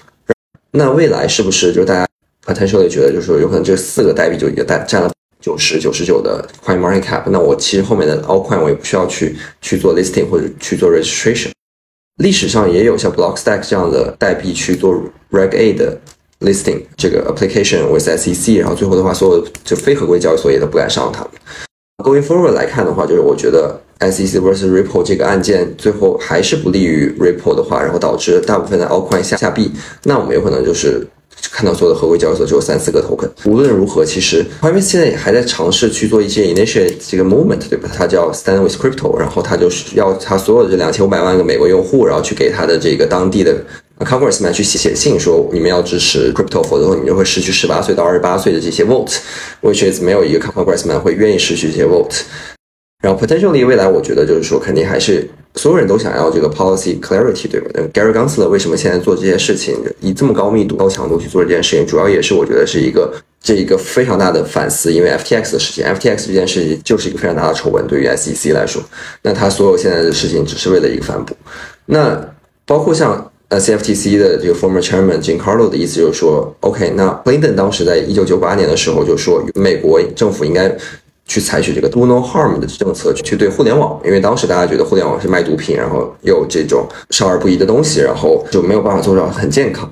[0.71, 2.07] 那未来是不是就大家
[2.45, 5.11] potentially 觉得，就是说有可能这四个代币就已经占占了？
[5.39, 11.51] 九十九十九的 Coin Market Cap，那我其实后面的 all coin 我也不需要去去做 listing 或者去做 registration。
[12.17, 14.95] 历史上也有像 Blockstack 这样的代币去做
[15.31, 16.01] Reg A 的
[16.41, 21.31] listing，这个 application with SEC，然后最后的话，所有就非合规交易所也都不敢上它们。
[22.05, 29.73] Going forward 来看的话，就是我觉得 SEC vs Ripple 这个案件最后还是不利于 Ripple 的话，然后导致大部分的 Altcoin 下下币，
[30.05, 31.07] 那我们有可能就是。
[31.53, 33.29] 看到所有的合规交易所只有三四个 token。
[33.49, 37.89] 无论如何，其实 Coinbase 现在也还在尝试去做一些 initiate 这个 movement，对吧？
[37.95, 43.55] 它叫 Stand with Crypto，然后它就是要它所有的这两千五百万个美国用户，然后去给它的这个当地的
[44.05, 52.23] Congressman 去写写信，说你们要支持 Crypto，否则你就会失去十八岁到二十八岁的这些 vote，which is 没有一个 Congressman 会愿意失去这些 vote。
[53.03, 55.29] 然后 potentially 未来，我觉得就是说，肯定还是。
[55.59, 57.71] 所有人都想要这个 policy clarity，对吧？
[57.73, 68.83] 那 Gary Gensler 为什么现在做这些事情，以这么高密度、高强度去做这件事情，主要也是我觉得是一个这一个非常大的反思，因为 FTX 的事情，FTX 这件事情就是一个非常大的丑闻，对于 SEC 来说，
[69.23, 71.35] 那他所有现在的事情只是为了一个反哺。
[71.87, 72.23] 那
[72.67, 80.77] 包括像呃 CFTC 的这个 former chairman Jim Carlo 的意思就是说，OK，那 Clinton 当时在一九九八年的时候就说，美国政府应该。
[81.29, 89.91] 去采取这个 do no harm 的政策去对互联网，因为当时大家觉得互联网是卖毒品，然后有这种少儿不宜的东西，然后就没有办法做到很健康。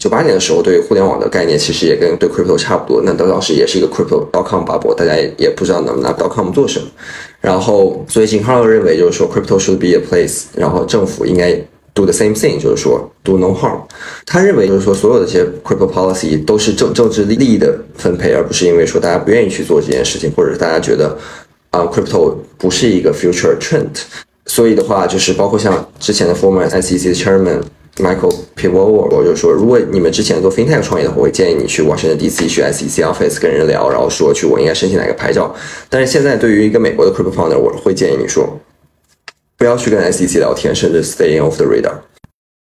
[0.00, 6.86] 九八年的时候，对互联网的概念其实也跟对 crypto 差不多，那当时也是一个 crypto dot com bubble，大家也也不知道能拿 dot com 做什么。
[7.40, 11.56] 然后，所以金康认为就是说 crypto should be a place，然后政府应该。
[11.98, 13.80] Do the same thing，就是说 do no harm。
[14.24, 21.18] 他认为就是说所有的这些 crypto policy 都是政政治利益的分配，而不是因为说大家不愿意去做这件事情，或者是大家觉得
[21.70, 23.88] 啊 crypto 不是一个 future trend。
[24.46, 27.60] 所以的话，就是包括像之前的 former SEC chairman
[27.96, 35.52] Michael Pivot，我就说，如果你们之前做 fintech 创业的话，我会建议你去 Washington DC 去 SEC office 跟人聊，然后说去我应该申请哪个牌照。
[35.90, 38.48] 但是现在对于一个美国的 crypto founder，我会建议你说。
[39.58, 41.92] 不要去跟 SEC 聊天，甚至 stay in off the radar。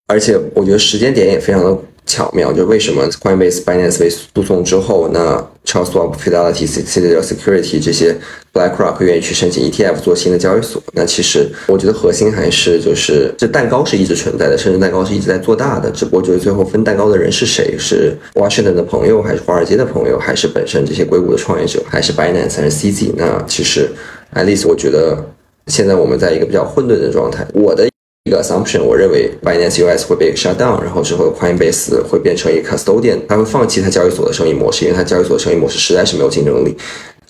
[0.09, 8.17] 而且我觉得时间点也非常的巧妙，就为什么 Coinbase、Binance 被诉讼之后，那 Charles Schwab、Fidelity、Citadel Security 这些
[8.53, 10.81] BlackRock 愿意去申请 ETF 做新的交易所？
[10.93, 15.91] 那其实我觉得核心还是就是这蛋糕是一直存在的，甚至蛋糕是一直在做大的。
[15.91, 17.77] 只不过就是最后分蛋糕的人是谁？
[17.77, 23.11] 是 Washington 的朋友，还是华尔街的朋友，还是本身这些硅谷的创业者，还是 Binance 还是 CZ？
[23.17, 23.91] 那其实
[24.35, 25.33] at least 我觉得。
[25.67, 27.47] 现在我们在一个比较混沌的状态。
[27.53, 27.87] 我的
[28.25, 36.77] 一个 assumption，我认为 Binance US 会被 shut down，然后之后 Coinbase 会变成一个 custodian，他会放弃他交易所的生意模式，因为他交易所的生意模式实在是没有竞争力。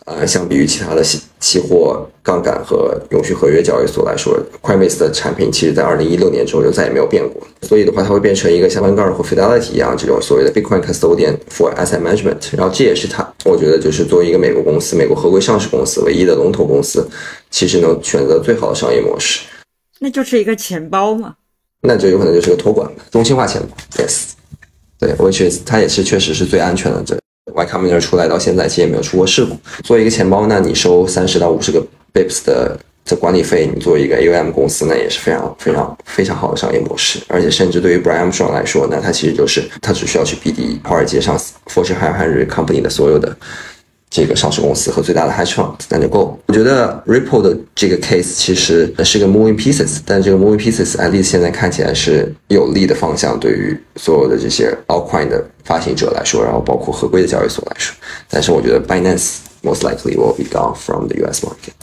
[0.07, 7.45] 呃，相比于其他的期期货杠杆和永续合约交易所来说，Coinbase 的产品其实在二零一六年之后就再也没有变过。
[7.63, 12.57] 所以的话，它会变成一个像 Vanguard 或 Fidelity 一样这种所谓的 Bitcoin custodian for asset management。
[12.57, 17.09] 然后这也是它，我觉得就是作为一个美国公司、美国合规上市公司唯一的龙头公司，
[17.51, 19.41] 其实能选择最好的商业模式。
[19.99, 21.35] 那就是一个钱包嘛？
[21.81, 23.77] 那就有可能就是个托管，中心化钱包。
[23.97, 24.31] Yes，
[25.01, 27.19] 对，which is 它也是确实是最安全的这。
[27.57, 29.57] Y Combinator 出来到现在，其实也没有出过事故。
[29.83, 37.19] 作为一个钱包，那你收三十到五十个 Bips 的的管理费，你作为一个 AUM 公司，那也是非常非常非常好的商业模式。
[37.29, 43.35] 而且，甚至对于 Brian Strong 来说，那他其实就是他只需要去 BD 华尔街上 Fortune 500 Company 的所有的。
[44.17, 46.41] 这个上市公司和最大的 hedge fund 那就够。
[46.47, 57.95] 我觉得 Ripple 的这个 case 其实是个 moving pieces，但这个 moving pieces at least 现在看起来是有利的方向，对于所有的这些 altcoin 的发行者来说，然后包括合规的交易所来说。
[58.31, 61.75] 但是我觉得 Binance most likely will be gone from the US market。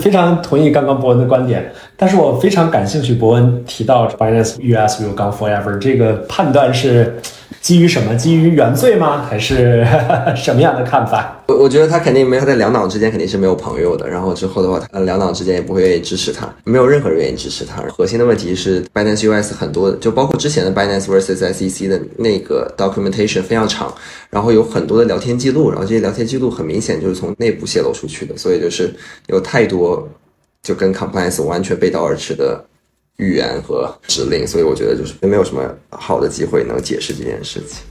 [0.00, 7.16] 非常同意刚刚博文的观点，但是我非常感兴趣伯恩提到 Binance US will gone forever 这个判断是。
[7.60, 8.14] 基于什么？
[8.14, 9.24] 基于原罪吗？
[9.28, 9.84] 还是
[10.36, 11.36] 什么样的看法？
[11.48, 14.08] 我我觉得他肯定没有，在两党之间肯定是没有朋友的。
[14.08, 17.82] 然后之后的话，他，两党之间也不会愿意支持他，没有任何人愿意支持他。
[17.88, 23.92] 核心的问题是，Binance US 很多，就包括之前的 Binance vs SEC 的那个 documentation 非常长，
[24.30, 28.94] 然后有很多的聊天记录，然后这些聊天记录很明显就是从内部泄露出去的，所以就是
[29.26, 30.08] 有太多。
[30.66, 32.60] 就跟 compliance 完全背道而驰的
[33.18, 37.84] 预言和指令，所以我觉得就是没有什么好的机会能解释这件事情。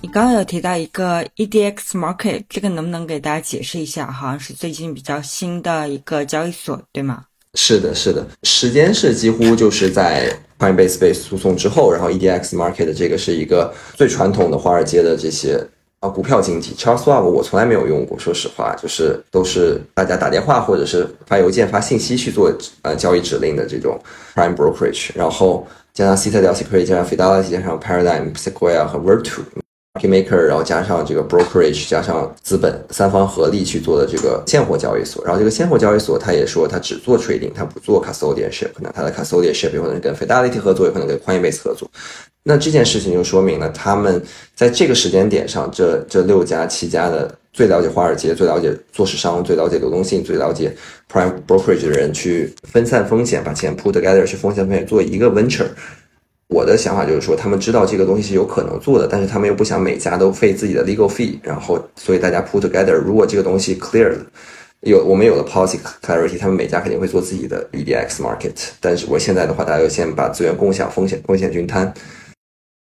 [0.00, 4.08] 你刚刚有提到一个 EDX Market，这个能不能给大家解释一下？
[4.08, 7.24] 好像是最近比较新的一个交易所，对吗？
[7.54, 15.58] 是的，是的，时间是几乎就是在 Coinbase 被诉讼之后，然后 EDX Market 这个是一个最传统的华尔街的这些
[16.04, 16.74] 啊股票经济。
[16.74, 23.98] Charles Schwab 我从来没有用过，说实话，就是都是大家打电话或者是发邮件、发信息去做呃交易指令的这种
[24.34, 29.63] Prime Brokerage，然后加上 Citadel Security、加上 Fidelity、加上 Paradigm、Sequoia 和 Virtu。
[29.94, 35.24] Market maker，然后加上这个 brokerage，加上资本三方合力去做的这个现货交易所。
[35.24, 38.70] 然后这个现货交易所，他也说他只做 trading，他不做 custodianship。
[38.80, 41.88] 那他的 custodianship 有可能跟 Fidelity 合作，有可能跟 Coinbase 合作。
[42.42, 44.20] 那这件事情就说明了，他们
[44.56, 50.74] 在这个时间点上，这这六家、七家的最了解华尔街、最了解做市商、最了解流动性、最了解
[51.08, 55.68] prime brokerage 的人去分散风险，把钱 put together 去风险分做一个 venture。
[56.48, 62.92] 我的想法就是说，他们知道这个东西是有可能做的，但是他们又不想每家都费自己的 legal fee，然后所以大家 put together。
[62.92, 64.18] 如果这个东西 clear 了，
[64.82, 68.52] 有我们有了 policy clarity，他们每家肯定会做自己的 EDX market。
[68.78, 71.92] 但是我现在的话，大家就先把资源共享，风险风险均摊。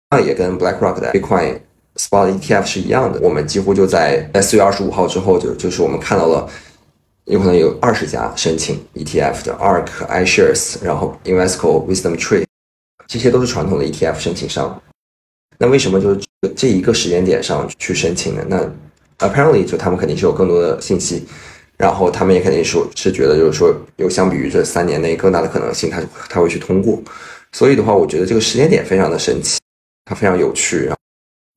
[0.10, 1.60] 那也跟 BlackRock 的 Bitcoin
[1.98, 3.20] spot ETF 是一样的。
[3.22, 6.50] 我们几乎就在在四月二十五号之后，就就是我们看到了
[7.26, 12.44] 有可能有二十家申请 ETF 的 ARK、iShares，然后 Invesco、Wisdom Tree。
[13.08, 14.82] 这些都是传统的 ETF 申请商，
[15.58, 16.20] 那为什么就是
[16.56, 18.44] 这一个时间点上去申请呢？
[18.48, 21.26] 那 apparently 就他们肯定是有更多的信息，
[21.78, 27.02] 然后他们也肯定说是觉得就是说有相比于这三年内更大的可能性，他他会去通过。
[27.52, 29.60] 所以的话，我觉得这个时间点非常的神奇，
[30.04, 30.90] 它非常有趣。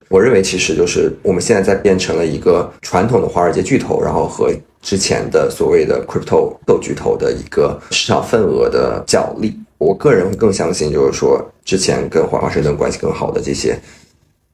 [0.09, 9.59] 我认为其实就是我们现在在变成了一个传统的华尔街巨头，然后和之前的所谓的 crypto 斗巨头的一个市场份额的角力。
[9.79, 13.79] 我个人会更相信，就是说之前跟华盛顿关系更好的这些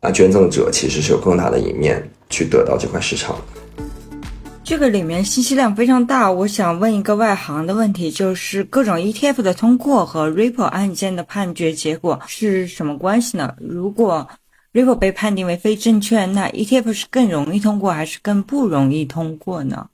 [0.00, 3.36] 啊捐赠者，其实是有更大的一面去得到这块市场。
[4.62, 13.54] 这个里面信息量非常大，我想问一个外行的问题，就是各种 ETF 的通过和 Ripple 案件的判决结果是什么关系呢？
[13.58, 14.26] 如果
[14.72, 19.86] Ripple 被判定为非证券，那 ETF 是更容易通过还是更不容易通过呢？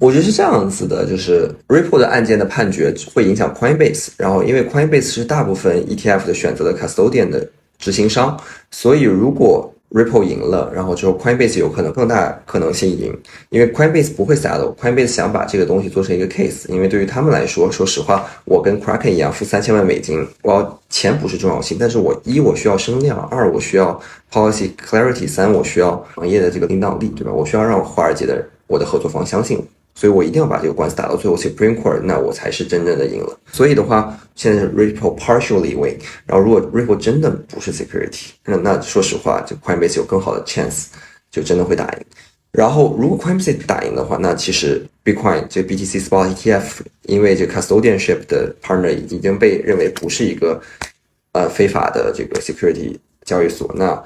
[0.00, 8.36] 我觉得是这样子的，就是 Ripple 的案件的判决会影响 Coinbase，然后因为 Coinbase 是大部分 ETF 的选择的 custodian 的执行商，
[8.72, 13.16] 所以如果 Ripple 赢了，然后之后 Coinbase 有可能更大可能性赢，
[13.50, 23.98] 因为 Coinbase 不会 settle，Coinbase 想把这个东西做成一个 case，因为对于他们来说，说实话，我跟 Kraken 一样付三千万美金，我要钱不是重要性，但是我一我需要声量，二我需要
[24.32, 27.32] policy clarity，三我需要行业的这个领导力，对吧？
[27.32, 29.64] 我需要让华尔街的我的合作方相信我。
[29.94, 33.38] 所以我一定要把这个官司打到最后 Supreme Court，那我才是真正的赢了。
[33.52, 40.86] 所以的话，现在是 Ripple partially win，然后如果 Ripple 真的不是 security，那那说实话，就 Coinbase 有更好的 chance，
[41.30, 42.04] 就真的会打赢。
[42.50, 50.60] 然后如果 Coinbase 打赢的话，那其实 Bitcoin 这 BTC Spot ETF，因为这 custodianship 的 partner 已经被认为不是一个
[51.32, 54.04] 呃非法的这个 security 交易所，那。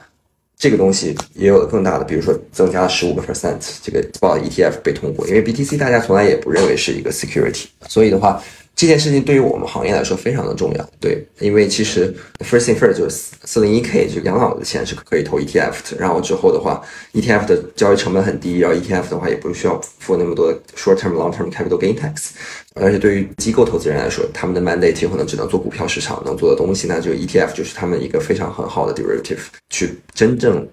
[0.59, 8.42] 这个东西也有更大的，比如说增加了十五个 percent，这个暴 ETF 被通过，因为 BTC 大家从来也不认为是一个 security，所以的话。
[8.78, 12.14] 这件事情对于我们行业来说非常的重要，对，因为其实
[12.44, 16.80] first thing first 就是四零一 k 这个养老的钱是可以投 ETF 的，然后之后的话
[17.12, 22.28] ，ETF 的交易成本很低，然后 ETF 的话也不需要付那么多 short term long term capital gain tax，
[22.76, 30.64] 而且对于机构投资人来说，他们的 mandate 可能只能做股票市场能做的东西，那就 ETF 就是他们一个非常很好的 derivative，去真正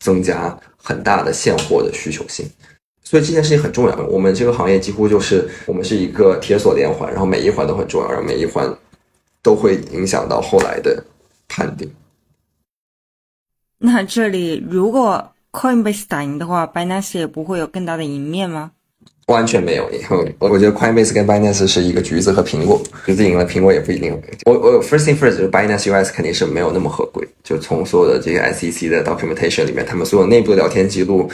[0.00, 2.46] 增加很大的现货的需求性。
[3.10, 3.96] 所以这件事情很重要。
[4.08, 8.70] 我们这个行业几乎就是我们是一个铁锁连环，然后每一环都很重要，然后每一环
[9.42, 11.02] 都会影响到后来的
[11.48, 11.90] 判定。
[13.80, 18.72] 那这里如果 Coinbase 打赢的话，Binance 也不会有更大的赢面吗？
[19.28, 19.90] 完全没有。
[20.38, 24.20] 我我觉得 Coinbase 跟 Binance 是一个橘子和苹果，橘子赢了，苹果也不一定。
[24.44, 31.30] 我我 first thing first 就是 Binance US 肯定是没有那么合规，就从所有的这个 SEC 的 documentation 里面，他们所有内部的聊天记录。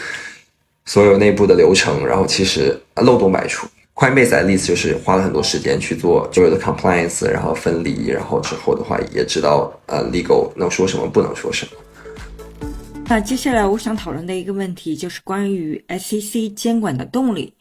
[0.87, 3.67] 所有内部的流程，然后其实漏洞百出。
[3.95, 11.73] Coinbase 的例子就是花了很多时间去做所有的 compliance，然后分离，然后之后的话也知道呃 legal 能说什么，不能说什么。
[13.07, 17.55] 那接下来我想讨论的一个问题就是关于 SEC 监管的动力。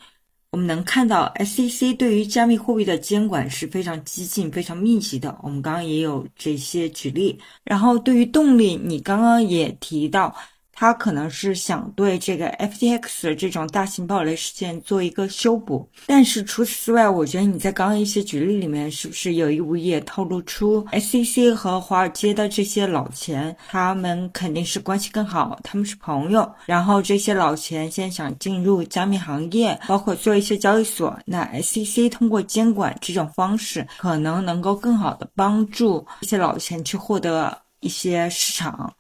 [0.49, 5.37] 我们能看到 SEC 对于加密货币的监管是非常激进、非常密集的。
[5.43, 7.39] 我们刚刚也有这些举例。
[7.63, 10.35] 然后对于动力，你刚刚也提到。
[10.83, 26.53] 他可能是想对这个 FTX 这种大型暴雷事件做一个修补，但是除此之外，我觉得你在刚刚一些举例里面，是不是有意无意也透露出 SEC 和华尔街的这些老钱，他们肯定是关系更好，他们是朋友。
[26.65, 38.93] 然后这些老钱现在想进入加密行业，包括做一些交易所，那 SEC 通过监管这种方式，可能能够更好的帮助这些老钱去获得一些市场。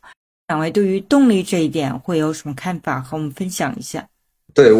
[0.53, 3.01] 两位对于动力这一点会有什么看法？
[3.01, 4.07] 和我们分享一下。
[4.53, 4.71] 对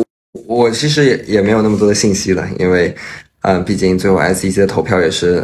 [0.47, 2.95] 我其实也也没有那么多的信息了，因为，
[3.41, 5.43] 嗯，毕竟最后 SEC 的投票也是，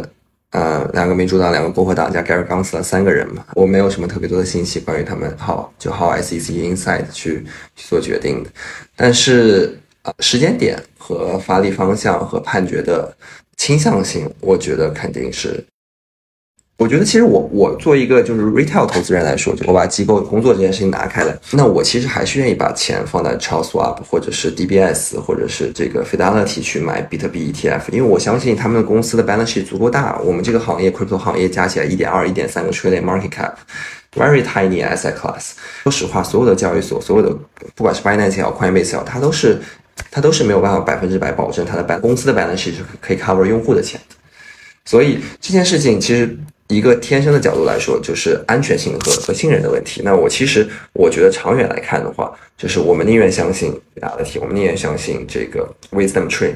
[0.52, 8.50] 呃，两个民主党、两个共和党加 Gary Gensler 三个人嘛，我没有什么特别多的信息关于他们好就好 SEC inside 去去做决定的。
[8.94, 13.12] 但是啊，时间点和发力方向和判决的
[13.56, 15.64] 倾向性，我觉得肯定是。
[16.80, 30.18] 我觉得其实我我做一个就是 retail 投资人来说，我把机构工作这件事情拿开了，那我其实还是愿意把钱放在 Charles Schwab 或者是 DBS 或者是这个 Fidelity 去买比特币 ETF，因为我相信他们的公司的 balance 足够大。
[30.24, 35.50] 我们这个行业 crypto 行业加起来一点二、一点三个 trillion market cap，very tiny asset class。
[35.82, 37.36] 说实话，所有的交易所，所有的
[37.74, 39.60] 不管是 Binance 也好，Coinbase 也好，它都是
[40.10, 44.16] 它都是没有办法百分之百保证它的 b 公司的 balance 是可以 cover 用户的钱的。
[44.86, 46.34] 所以这件事情其实。
[46.70, 50.00] 一个天生的角度来说，就是安全性和和信任的问题。
[50.04, 56.52] 那我其实我觉得长远来看的话，就是我们宁愿相信 reality，我们宁愿相信这个 wisdom tree，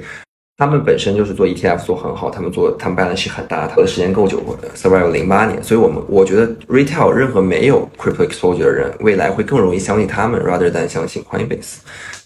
[0.56, 4.40] 他们本身就是做 ETF 做很好，他们做他们 balance 很大，投的时间够久
[4.76, 5.60] ，survive 零八年。
[5.62, 11.78] 所以我们我觉得 retail 任何没有 crypto exposure 的人，未来会更容易相信他们，rather than 相信 Coinbase。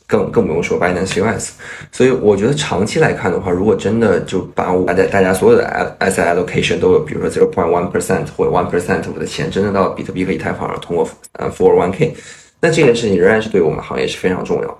[0.08, 1.50] 更更不用说 Binance US，
[1.92, 5.66] 所以我觉得长期来看的话，如果真的就把大家大家所有的
[5.98, 12.14] S S allocation 都有，比如说 zero point one percent 或者 one percent 我的钱真的到比特币和以太坊上通过呃 four one k，
[12.58, 14.78] 那这件事情仍然是对我们行业是非常重要的。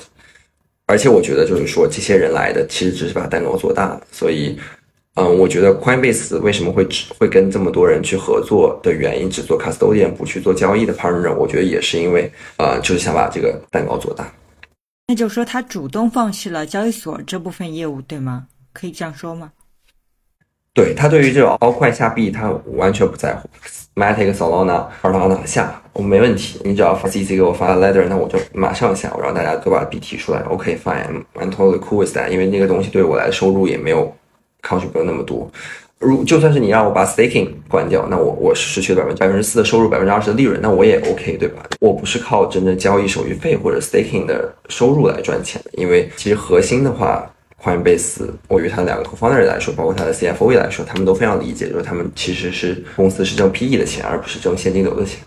[0.87, 4.01] 而且我觉得就是说，这些人来的其实只是把蛋糕做大。
[4.11, 4.59] 所以，
[5.17, 14.27] 嗯，我觉得 Coinbase 为什么会只会跟这么多人去合作的原因，只做 custodian 不去做交易的 partner，我觉得也是因为呃，就是想把这个蛋糕做大。
[15.11, 18.47] 那就说，他主动放弃了交易所这部分业务，对吗？
[18.75, 19.51] 可以这样说吗？
[20.75, 23.49] 对他对于这种凹块下币，他完全不在乎。
[23.95, 26.61] Matic、Solana、Cardano 下，我没问题。
[26.63, 30.41] 你只要发 CC 给我发 letter，那我就马上下，我让大家都把币提出来。
[30.43, 32.29] OK，fine，I'm totally cool with that。
[32.29, 34.15] 因为那个东西对我来收入也没有
[34.61, 35.51] contribute 那么多。
[35.99, 41.65] 如就算是你让我把 staking 关掉，那我我是失去了百分之百分之四的收入，百分之二十的利润，那我也 OK，对吧？
[41.81, 47.29] 我不是靠真正交易手续费或者 staking 的收入来赚钱的，因为其实核心的话
[47.63, 55.19] ，Coinbase，我与他两个 co-founder 来说，包括他的 CFO 来说，他们都非常理解，就是他们其实是公司是挣 PE 的钱，而不是挣现金流的钱。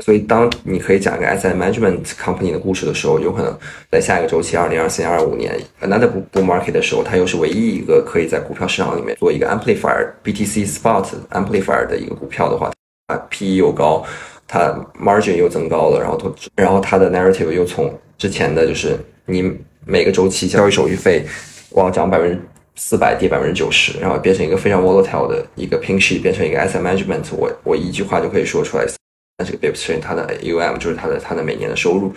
[0.00, 3.56] 所以，当你可以讲一个 asset management company 的故事的时候，有可能
[3.90, 12.72] 在下一个周期，二零二四年、二五年，another bull market 的时候，它又是唯一一个可以在股票市场里面做一个 amplifier BTC spot amplifier 的一个股票的话，
[13.06, 14.04] 啊，PE 又高，
[14.48, 19.52] 它 margin 又增高了，然后它，然后它的 narrative 又从之前的就是你
[19.84, 21.24] 每个周期交易手续费
[21.70, 22.40] 往涨百分之
[22.76, 28.86] 四百，跌百分之九十，然后变成一个非常 volatile 的一个 pink sheet，变成一个 asset management，我我一句话就可以说出来。
[29.40, 32.12] 那这个 b i p s 它的 UM 就是它的它的每年的收入，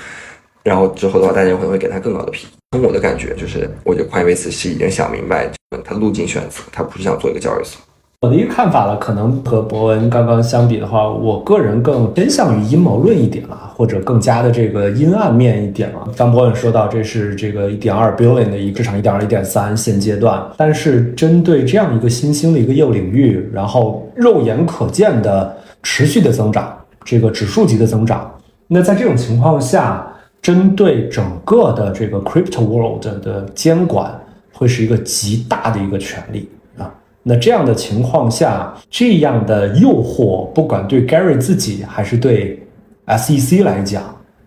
[0.62, 2.46] 然后之后的话，大家可能会给它更高的 P。
[2.74, 5.50] 从我的感觉，就是我觉得 Coinbase 是已经想明白
[5.86, 7.82] 它路径选择，它不是想做一个交易所。
[8.20, 16.10] 我的一个看法了，可能和博文刚刚相比的话，我个人更偏向于阴谋论一点了，或者更加的这个阴暗面一点了。
[16.18, 26.78] 当博文说到这是这个一点二 billion 的一个市场，一点二、一点三现阶段，但是针对这样一个新兴的一个业务领域，然后肉眼可见的持续的增长。
[27.04, 28.34] 这个指数级的增长，
[28.68, 30.08] 那在这种情况下，
[30.42, 34.14] 针对整个的这个 crypto world 的监管，
[34.54, 36.94] 会是一个极大的一个权利啊。
[37.24, 42.62] 那这样的情况下，这样的诱惑，不管对 Gary 自己，还是对
[43.08, 44.04] SEC 来讲，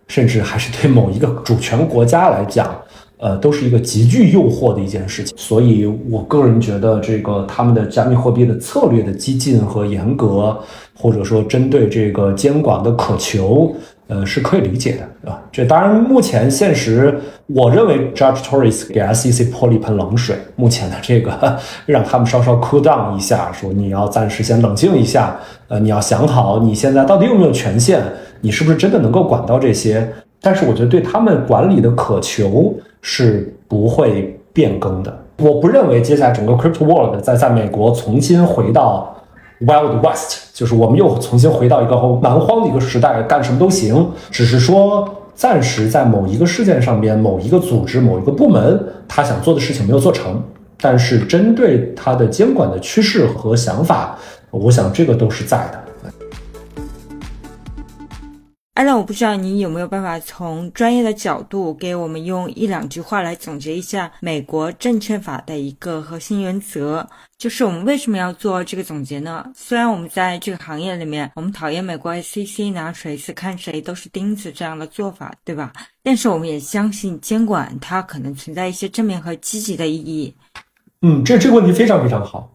[0.08, 2.74] 甚至还是对某一个主权国家来讲。
[3.18, 10.54] 呃，都是一个极具诱惑的一件事情，所以我个人觉得，这个他们的加密货币的策略的激进和严格，
[10.94, 13.74] 或者说针对这个监管的渴求，
[14.08, 15.42] 呃，是可以理解的，对吧？
[15.50, 25.34] 这当然，目前现实，我认为 Judge Torres 给 SEC 泼了一盆冷水，目前的这个 让他们稍稍 cool down 一下，说你要暂时先冷静一下，
[25.68, 28.02] 呃，你要想好你现在到底有没有权限，
[28.42, 30.06] 你是不是真的能够管到这些？
[30.42, 32.74] 但是我觉得对他们管理的渴求。
[33.02, 35.24] 是不会变更的。
[35.38, 39.14] 我不认为接下来整个 crypto world 在在美国重新回到
[39.60, 44.10] wild west，就是我们又重新回到一个蛮荒的一个时代，干什么都行。
[44.30, 50.42] 只是说暂时在某一个事件上边、某一个组织、某一个部门，他想做的事情没有做成，
[50.80, 54.18] 但是针对他的监管的趋势和想法，
[54.50, 55.85] 我想这个都是在的。
[58.76, 67.08] 艾伦，我不知道你有没有办法从专业的角度给我们用一两句话来总结一下美国证券法的一个核心原则。
[67.38, 69.50] 就是我们为什么要做这个总结呢？
[69.54, 75.72] 虽然我们在这个行业里面，我们讨厌美国 SEC 拿谁是看谁都是钉子这样的做法，对吧？
[76.02, 80.34] 但是我们也相信监管它可能存在一些正面和积极的意义。
[81.00, 82.52] 嗯，这这个问题非常非常好。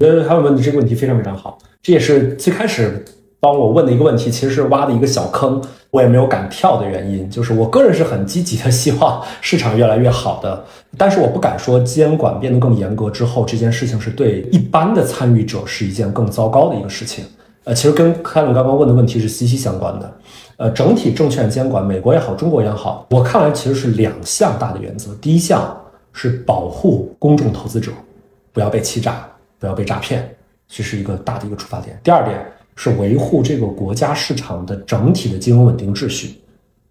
[0.00, 3.04] 呃，还有问的这个问题非常非常好，这也是最开始。
[3.40, 10.64] 帮我问的一个问题，其实是挖的一个小坑，我也没有敢跳的原因，就是我个人是很积极的，希望市场越来越好的，
[10.96, 17.24] 但是我不敢说监管变得更严格之后，这件事情是对一般的参与者是一件更糟糕的一个事情。
[17.62, 20.12] 呃，其实跟凯伦刚刚问的问题是息息相关的。
[20.56, 25.80] 呃，整体证券监管，美国也好，中国也好，我看来其实是两项大的原则，第一项
[26.12, 27.92] 是保护公众投资者，
[28.52, 29.28] 不要被欺诈，
[29.60, 30.28] 不要被诈骗，
[30.66, 31.96] 这是一个大的一个出发点。
[32.02, 32.44] 第二点。
[32.80, 36.36] 是维护这个国家市场的整体的金融稳定秩序，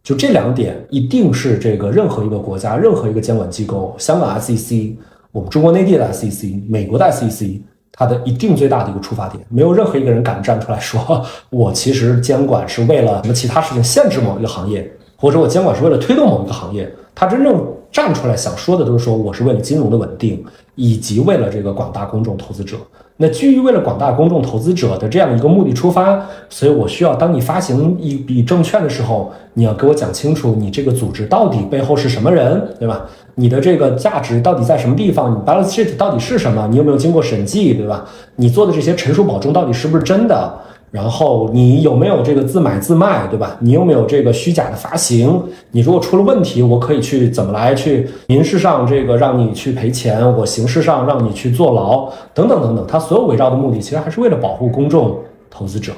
[0.04, 4.94] 就这两点一定是这个任何一个国家、任何一个监管机构，香港 SEC、
[5.32, 7.62] 我们中国内地的 SEC、美国的 SEC，
[7.94, 9.42] 它的一定最大的一个出发点。
[9.48, 16.94] 没有任何一个人敢站出来说，我其实监管是为了什么其他事情限制某一个行业，或者我监管是为了推动某一个行业。
[17.16, 20.44] 它真正站出来想说的都是说，我是为了金融的稳定，
[20.76, 22.78] 以及为了这个广大公众投资者。
[23.20, 33.06] 那基于为了广大公众投资者的这样一个目的出发，所以我需要当你发行一笔证券的时候，你要给我讲清楚你这个组织到底背后是什么人，对吧？
[33.34, 35.32] 你的这个价值到底在什么地方？
[35.32, 36.68] 你 balance sheet 到底是什么？
[36.70, 38.06] 你有没有经过审计，对吧？
[38.36, 40.54] 你做的这些陈述保证到底是不是真的？
[40.90, 43.58] 然后你有没有这个自买自卖，对吧？
[43.60, 45.42] 你有没有这个虚假的发行？
[45.72, 52.86] 你如果出了问题，我可以去怎么来去民事上这个让你去赔钱，我刑事上让你去坐牢，等等等等。
[52.88, 55.18] 它所有围绕的目的，其实还是为了保护公众
[55.50, 55.92] 投资者。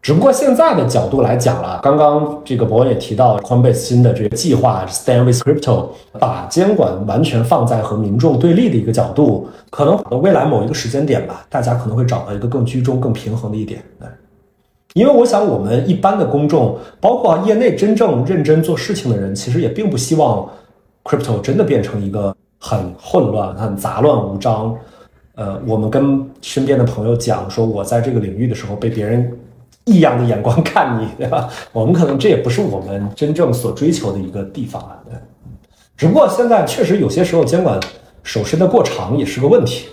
[0.00, 5.88] 只不过现在的角度来讲了，刚刚这个博文也提到，Coinbase 新的这个计划 Stand with Crypto，
[6.20, 13.82] 把监管完全放在和民众对立的一个角度，可能未来某一个时间点吧，大家可能会找到一个更居中、更平衡的一点。
[14.94, 20.48] 因为我想，我们一般的公众，包括业内真正认真做事情的人，其实也并不希望
[21.02, 24.74] Crypto 真的变成一个很混乱、很杂乱无章。
[25.34, 29.30] 呃，我们跟身边的朋友讲说，我在这个领域的时候被别人。
[29.88, 31.48] 异样的眼光看你， 对吧？
[31.72, 34.98] 我们可能这也不是我们真正所追求的一个地方啊。
[35.08, 35.14] 对，
[35.96, 37.80] 只不过现在确实有些时候监管
[38.22, 39.88] 手伸的过长也是个问题。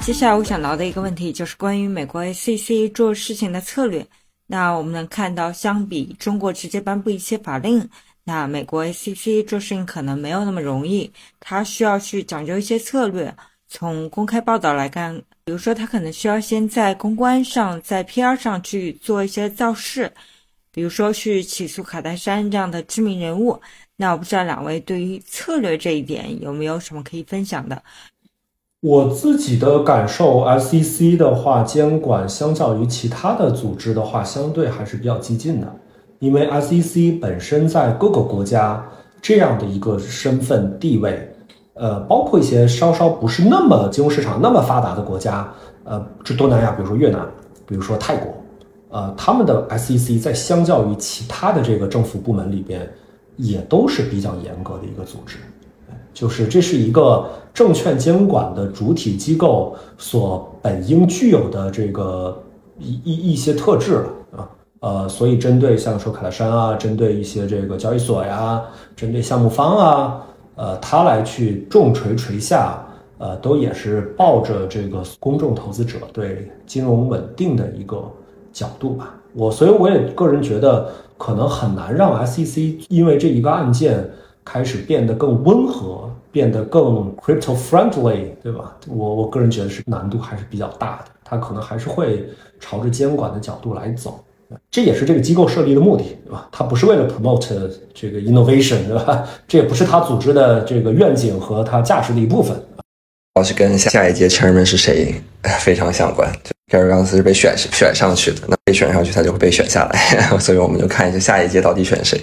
[0.00, 4.04] 接下来我想聊的一个问题就是关于美国 SEC 做事情的策略。
[4.46, 7.88] 那我们能看到，相比中国直接颁布一些法令，
[8.24, 13.32] 那美国 SEC 做事情可能没有那么容易，它需要去讲究一些策略。
[13.68, 15.22] 从公开报道来看。
[15.48, 20.12] 比如说，他可能需要先在公关上、在 PR 上去做一些造势，
[20.70, 23.58] 比如说去起诉卡戴珊这样的知名人物。
[23.96, 27.82] 那我不知道两位对于策略这一点有没有什么可以分享的？
[28.80, 35.76] 我自己的感受，SEC 的话监管相较于其他的组织的话，相对还是比较激进的，
[36.18, 38.86] 因为 SEC 本身在各个国家
[39.22, 41.26] 这样的一个身份地位。
[41.78, 45.48] 呃，包括一些稍稍不是那么金融市场那么发达的国家，
[45.84, 47.24] 呃，这东南亚，比如说越南，
[47.66, 48.34] 比如说泰国，
[48.90, 52.88] 呃，他们的 SEC 在相较于其他的这个政府部门里边，
[53.36, 55.36] 也都是比较严格的一个组织，
[56.12, 57.24] 就是这是一个
[57.54, 62.36] 证券监管的主体机构所本应具有的这个
[62.78, 64.50] 一一一些特质了啊，
[64.80, 68.62] 呃，所以针对像说卡戴珊啊，针对一些这个交易所呀，
[68.96, 70.24] 针对项目方啊。
[70.58, 72.84] 呃，他来去重锤锤下，
[73.18, 78.02] 呃，都也是抱着这个公众投资者对金融稳定的一个
[78.52, 79.14] 角度吧。
[79.34, 84.04] 我所以我也个人觉得，可能很难让 SEC 因为这一个案件
[84.44, 88.76] 开始变得更温和，变得更 crypto friendly，对吧？
[88.88, 92.28] 我我个人觉得是难度还是比较大的，他可能还是会
[92.58, 94.18] 朝着监管的角度来走。
[94.70, 96.48] 这也是这个机构设立的目的，对吧？
[96.50, 99.28] 它不是为了 promote 这个 innovation，对吧？
[99.46, 102.56] 这也不是它组织的这个愿景和它价值的一部分。
[103.36, 105.14] 要是跟下一届 chairman 是谁
[105.60, 106.30] 非常相关。
[106.70, 110.20] 盖尔·冈斯是被选选上去的，那被选上去，他就会被选下来。
[110.40, 112.20] 所以我们就看一下下一届到底选谁，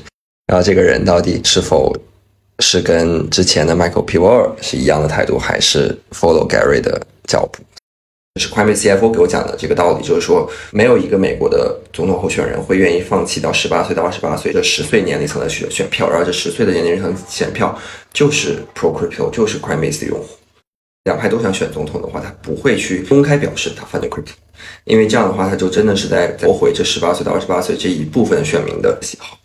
[0.48, 1.96] 然后这个人到底是否
[2.60, 4.18] 是跟之前的 Michael P.
[4.18, 7.64] Wall 是一样的态度，还是 follow Gary 的脚步。
[8.38, 17.74] 是 Coinbase CFO 给我讲的这个道理，就是说没有一个美国的总统候选人会愿意放弃到十八岁到二十八岁这十岁年龄层的选选票，然后这十岁的年龄层选票
[18.12, 20.26] 就是 Pro Crypto，就是 Coinbase 的用户。
[21.06, 24.32] 两派都想选总统的话，他不会去公开表示他反对 Crypto，
[24.84, 29.38] 因为这样的话，他就真的是在驳回这十八岁到二十八岁这一部分选民的喜好。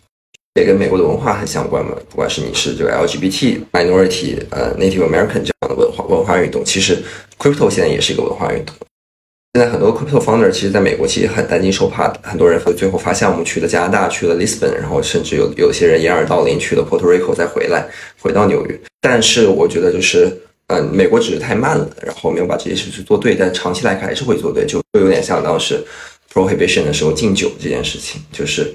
[0.55, 7.01] 也跟美国的文化很相关嘛，不管是你是这个 LGBT minority 呃 Native American 这样的文化文化运动，其实
[7.39, 8.75] crypto 现在也是一个文化运动。
[9.53, 17.87] 现在很多 crypto founder 其实在美国其实很担惊受怕的，很多人会最后发项目去了加拿大，去了 Lisbon，然后甚至有有些人掩耳盗铃去了 Puerto Rico 再回来，
[18.19, 18.77] 回到纽约。
[18.99, 20.37] 但是我觉得就是
[20.67, 25.81] 嗯，美国只是太慢了，然后没有把这些事情做对，但长期来看还是会做对，就有点像当时
[26.33, 28.73] prohibition 的时候禁酒这件事情，就是。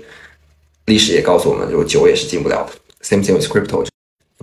[0.86, 2.72] 历史也告诉我们，就是酒也是进不了的。
[3.02, 3.86] Same thing with crypto，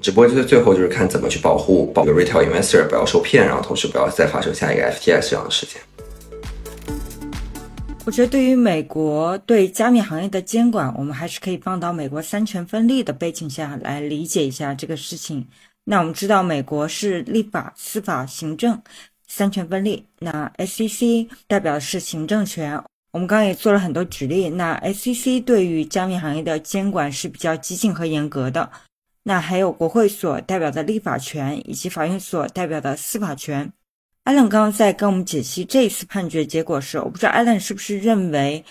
[0.01, 5.81] 只不过就是最后就是看怎么去保护保 retail investor 不要受骗，然后同时不要再发生下一个 FTX 这样的事件。
[8.05, 15.47] 我觉得对于美国对加密行业的监管，我们还是可以放到美国三权分立的背景下来理解一下这个事情。
[15.85, 18.81] 那我们知道，美国是立法、司法、行政
[19.27, 22.81] 三权分立，那 SEC 代表的是行政权。
[23.13, 28.71] 我们刚刚也做了很多举例，那 SEC 对于加密行业的监管是比较激进和严格的。
[29.21, 33.71] 那还有国会所代表的立法权，以及法院所代表的司法权。
[34.23, 38.65] 艾伦刚刚在跟我们解析这一次判决结果时，我不知道艾伦是不是认为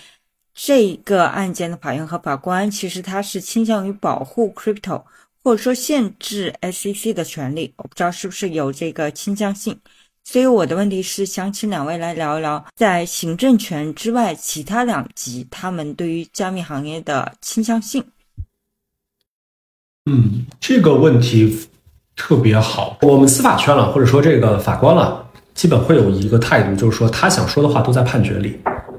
[0.53, 5.05] 这个案件的法院和法官其实他是倾向于保护 crypto，
[5.41, 7.73] 或者说限制 SEC 的权利。
[7.77, 9.79] 我不知道是不是有这个倾向性。
[10.23, 18.03] 所以我的问题是，想请两位来聊一聊，在行政权之外，其他两级他们对于加密行业的倾向性。
[20.05, 21.67] 嗯，这个问题
[22.15, 22.97] 特别好。
[23.01, 28.57] 我们司法圈了，或者说这个法官了，基本会有一个态度，就是说他想说的话都在判决里，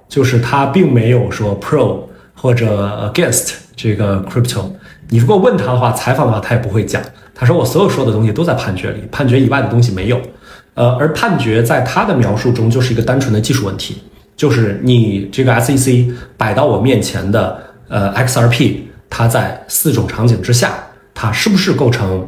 [0.08, 2.00] 就是他并没有说 pro
[2.34, 4.70] 或者 against 这个 crypto。
[5.08, 7.02] 你如果问他的话，采访的话，他也不会讲。
[7.34, 10.20] 他说我所有说的东西都在判决里，判决以外的东西没有。
[10.74, 13.96] 呃，而判决在他的描述中就是一个单纯的技术问题，
[14.36, 20.74] 就是你这个 SEC 摆到我面前的呃 XRP，它在四种场景之下，
[21.14, 22.26] 它是不是构成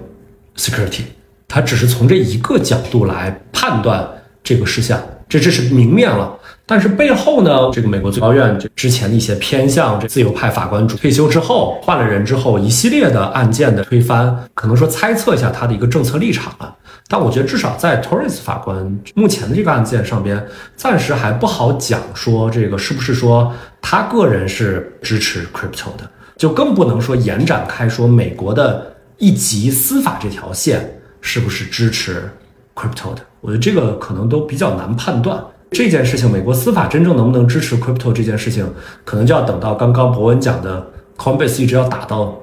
[0.57, 1.03] security？
[1.49, 4.09] 它只是从这一个角度来判断
[4.43, 6.33] 这个事项，这这是明面了。
[6.69, 16.75] 但是背后呢，这个美国最高院这之前的一些偏向这自由派法官主退休之后换了人之后，一系列的案件的推翻，可能说猜测一下他的一个政策立场了。
[17.07, 20.45] 但我觉得至少在 Torres 法官目前的这个案件上边，
[20.75, 32.29] 暂时还不好讲说这个是不是说他个人是支持 crypto 的，就更不能说延展开说美国的一级司法这条线是不是支持
[32.75, 33.21] crypto 的。
[33.41, 35.41] 我觉得这个可能都比较难判断。
[35.71, 38.67] 这件事情，美国司法真正能不能支持 crypto 这件事情，
[39.05, 40.87] 可能就要等到刚刚博文讲的
[41.17, 42.41] Coinbase 一直要打到。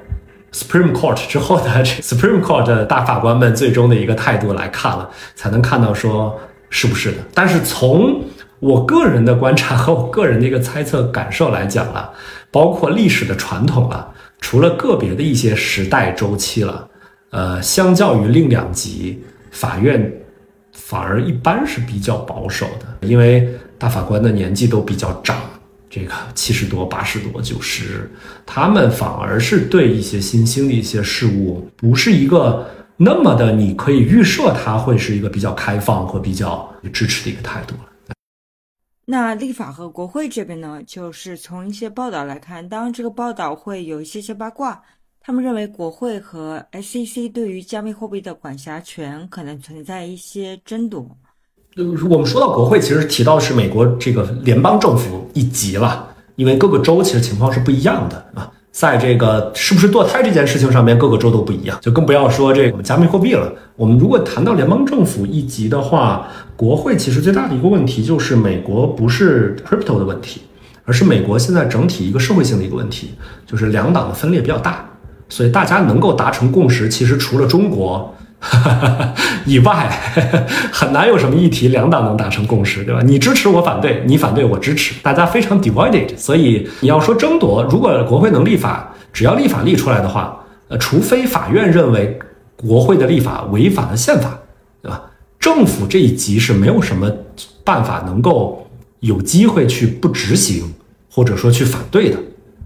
[0.55, 6.37] Supreme Court 之后的 这 Supreme Court 的大法官们最终的一个态度来看了，才能看到说
[6.69, 7.17] 是不是的。
[7.33, 8.21] 但是从
[8.59, 12.11] 我个人的观察和我个人的一个猜测感受来讲了，
[12.51, 14.07] 包括历史的传统了，
[14.41, 16.87] 除了个别的一些时代周期了，
[17.31, 20.13] 呃，相较于另两级法院，
[20.93, 25.35] 反而一般是比较保守的，因为大法官的年纪都比较长。
[25.89, 28.07] 这个七十多、八十多、九十，
[28.45, 37.73] 他们反而是对一些新兴的一些事物，不是一个那么的，你可以预设他会是一个比较开放和比较支持的一个态度
[39.05, 44.81] 那立法和国会这边呢，就是从一些报道来看，当然这个报道会有一些些八卦，
[45.25, 51.07] 他们认为国会和 SEC 对于加密货币的管辖权可能存在一些争夺。
[51.77, 58.51] 呃我们说到国会，其实提到是美国这个联邦政府一级了，因为各个州其实情况是不一样的啊。
[58.73, 63.49] 在这个是不是堕胎这件事情上面，各个州都不一样，就更不要说这个加密货币了。
[63.77, 70.41] 我们如果谈到联邦政府一级的话，国会其实最大的一个问题就是美国不是 crypto 的问题，
[70.83, 73.13] 而是美国现在整体一个社会性的一个问题，
[73.47, 74.89] 就是两党的分裂比较大，
[75.33, 78.13] 所以大家能够达成共识，其实除了中国。
[79.47, 79.89] 以外，
[80.71, 83.01] 很难有什么议题两党能达成共识，对吧？
[83.03, 86.15] 你支持我反对，你反对我支持，大家非常 divided。
[86.15, 92.19] 所以你要说争夺，如果国会能立法，只要立法立出来的话，呃，除非法院认为
[92.55, 94.37] 国会的立法违反了宪法，
[94.83, 95.01] 对吧？
[95.39, 97.09] 政府这一级是没有什么
[97.63, 98.67] 办法能够
[98.99, 100.71] 有机会去不执行，
[101.09, 102.17] 或者说去反对的。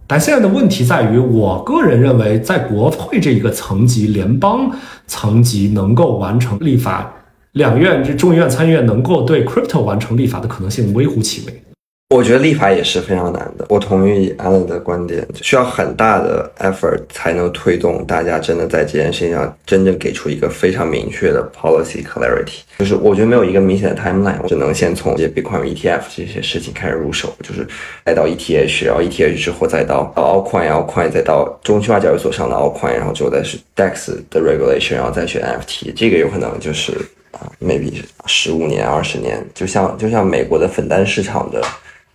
[0.10, 4.72] 但现在的问题在于，我个人认为，在国会这一个层级、联邦
[5.06, 7.14] 层级能够完成立法
[7.52, 11.62] 两院这众议院、参议院能够对 crypto 完成立法的可能性微乎其微。
[12.10, 13.66] 我觉得立法也是非常难的。
[13.68, 22.62] 我同意 Alan 的观点，需要很大的 effort 才能推动大家真的在这件事情上真正给出一个非常明确的 policy clarity。
[22.80, 27.68] 就是我觉得没有一个明显的 timeline，我只能先从这些 Bitcoin ETF 这些事情开始入手，就是
[28.06, 35.92] 再到 ETH，然后 ETH 之后再到 Altcoin，Altcoin 再到中心化交易所上的 Alcoin，然后之后再是 DEX 的 regulation，然后再去 NFT。
[35.94, 36.94] 这个有可能就是
[37.34, 41.62] 啊，maybe 十五年、二十年，就像就像美国的粉单市场的。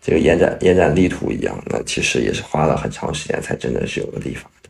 [0.04, 4.68] 这个延展延展力图一样，那其实也是花了很长时间才真的是有个立法的。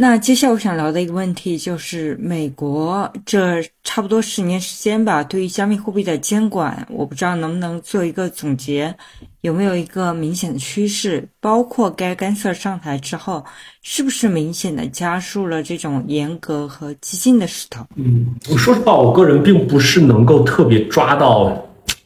[0.00, 8.94] 那接下来我想聊的一个问题就是，美国这差不多十年时间吧，对于加密货币的监管，我不知道能不能做一个总结，
[9.40, 11.28] 有没有一个明显的趋势？
[11.40, 13.44] 包括该干涉上台之后，
[13.82, 17.84] 是不是明显的加速了这种严格和激进的势头？
[17.96, 21.60] 嗯，我说实话，我个人并不是能够特别抓到。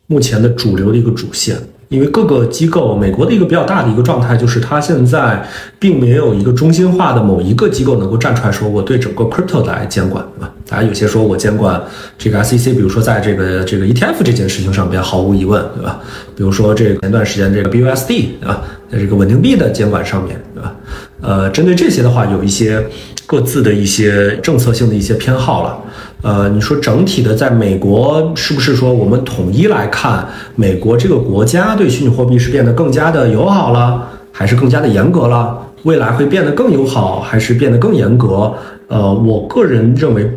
[0.06, 1.56] 目前的主流的一个主线，
[1.88, 5.42] 因为各个机构，美国的一个比较大的一个状态就是，它现在
[5.78, 10.52] 并没有一个中心化的某一个机构能够站出来说，我对整个 crypto 来监管，对吧？
[10.68, 11.80] 大家有些说我监管
[12.16, 16.00] 这个 SEC，比如说在这个这个 ETF 这件事情上边，毫无疑问，对吧？
[16.34, 18.06] 比如说这前段时间这个 BUSD，
[18.40, 18.62] 对吧？
[18.90, 20.74] 在这个稳定币的监管上面，对吧？
[21.20, 22.84] 呃，针对这些的话，有一些
[23.26, 25.78] 各自的一些政策性的一些偏好了。
[26.22, 35.58] 呃，你说整体的在美国是不是说我们统一来看，美国这个国家对虚拟货币是变得更加的友好了，还是更加的严格了？
[35.82, 38.54] 未来会变得更友好，还是变得更严格？
[38.86, 40.30] 呃，我个人认为，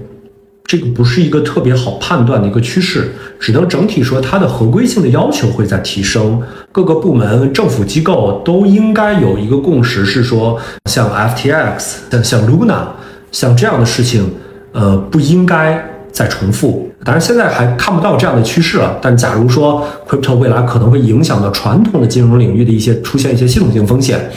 [0.64, 10.60] 这个不是一个特别好判断的一个趋势，只能整体说它的合规性的要求会在提升，各个部门、政府机构都应该有一个共识，是说
[10.90, 12.88] 像 FTX、像像 Luna、
[13.32, 14.28] 像这样的事情。
[14.76, 16.92] 呃，不应该再重复。
[17.06, 19.00] 当然，现在还看不到这样的趋势了。
[19.02, 24.30] 但假如说 crypto 未来可能会影响到传统的金融领域的一些出现一些系统性风险，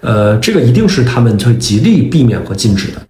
[0.00, 3.02] 呃，这个一定是他们会极力避免和禁止的。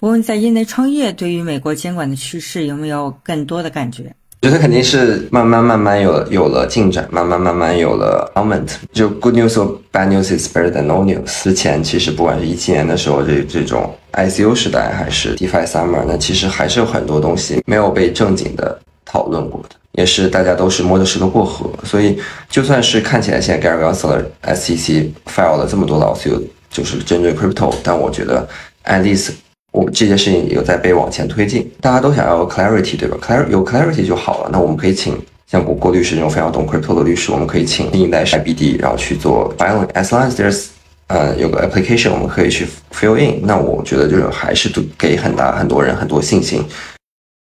[0.00, 4.14] 问问在业内创业，对于美国监管的趋势有没有更多的感觉？
[4.42, 8.66] 觉得肯定是慢慢慢慢有有了进展，慢慢慢慢有了 moment。
[8.90, 11.42] 就 good news or bad news is better than no news。
[11.42, 21.70] 之前其实不管是一七年的时候，这这种 I C U 时代，还是 DeFi Summer，那其实还是有很多东西没有被正经的讨论过的，也是大家都是摸着石头过河。
[21.84, 22.18] 所以
[22.48, 28.48] 就算是看起来现在 Gary Gensler SEC file 了这么多 lawsuit，就是针对 crypto，但我觉得
[28.86, 29.32] at least。
[29.72, 34.50] 我们这件事情有在被往前推进，大家都想要 clarity，对吧？clarity 有 clarity 就好了。
[34.52, 35.16] 那我们可以请
[35.46, 39.86] 像郭郭律师这种非常懂 crypto 的律师，我们可以请新一代 IBD，然后去做 filing。
[39.92, 40.66] As long as there's
[41.06, 43.46] 呃有个 application，我们可以去 fill in。
[43.46, 46.64] 那我觉得就是还是给很大很多人很多信心。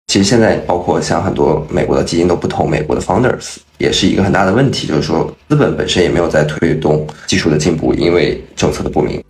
[0.07, 9.23] 其实现在包括像很多美国的基金都不投美国的 founders，也是一个很大的问题，就是说资本本身也没有在推动技术的进步，因为政策的不明。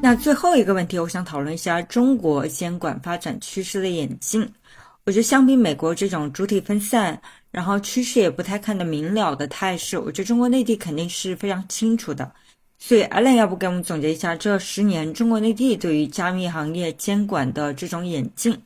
[0.00, 4.48] 那最后一个问题，我想讨论一下中国监管发展趋势的演进。
[5.04, 7.20] 我觉得相比美国这种主体分散，
[7.50, 12.30] 然后趋势也不太看得明了的态势，我觉得中国内地肯定是非常清楚的。
[12.78, 18.56] 所以，Allen 要不给我们总结一下这十年中国内地对于加密行业监管的这种演进？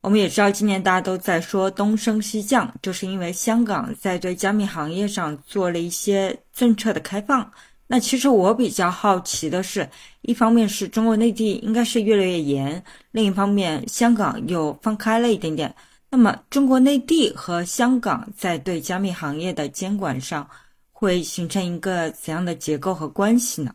[0.00, 7.50] 我们也知道，今年大家都在说东升西降，就是因为香港在对加密行业上做了一些政策的开放。
[7.90, 9.88] 那其实我比较好奇的是，
[10.28, 15.74] 一方面是中国内地应该是越来越严，另一方面香港又放开了一点点。
[16.10, 20.46] 那么中国内地和香港在对加密行业的监管上，
[20.92, 23.70] 会形成一个怎样的结构和关系呢？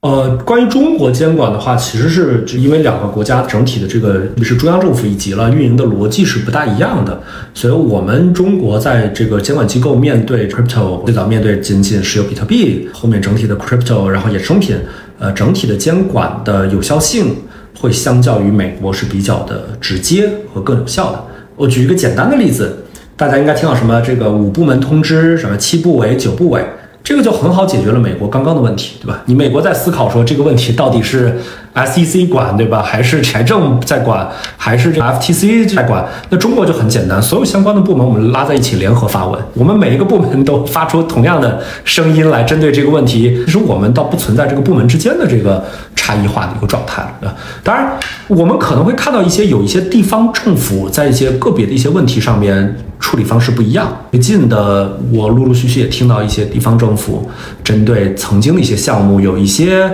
[0.00, 7.20] 呃，关于中国监管的话，其实是因为两个国家整体的这个是中央政府以及了运营的逻辑是不大一样的，
[7.54, 14.78] 所以我们中国在这个监管机构面对 crypto 最早面对仅仅是有比特币，后面整体的 crypto 然后衍生品，
[15.18, 17.36] 呃，整体的监管的有效性
[17.80, 21.24] 会相较于美国是比较的直接和更有效的。
[21.56, 22.84] 我举一个简单的例子，
[23.16, 26.64] 大家应该听到什么这个五部门通知，什么七部委、九部委。
[27.02, 29.22] 这个就很好解决了美国刚刚的问题，对吧？
[29.26, 31.36] 你美国在思考说这个问题到底是
[31.76, 32.82] SEC 管，对吧？
[32.82, 36.04] 还是财政在管，还是这 FTC 在管？
[36.30, 43.44] 那中国就很简单，所有相关的部门我们拉在一起联合发文，我们每一个部门都发出同样的声音来针对这个问题。
[43.44, 45.62] 其实我们倒不存在这个部门之间的这个
[45.94, 47.34] 差异化的一个状态啊。
[47.62, 47.92] 当然，
[48.28, 52.76] 我们可能会看到一些有一些地方政府在一些个别的一些问题上面。
[52.98, 53.94] 处理方式不一样。
[54.10, 57.28] 最近的，我陆陆续续也听到一些地方政府
[57.62, 59.88] 针对曾经的一些项目有一些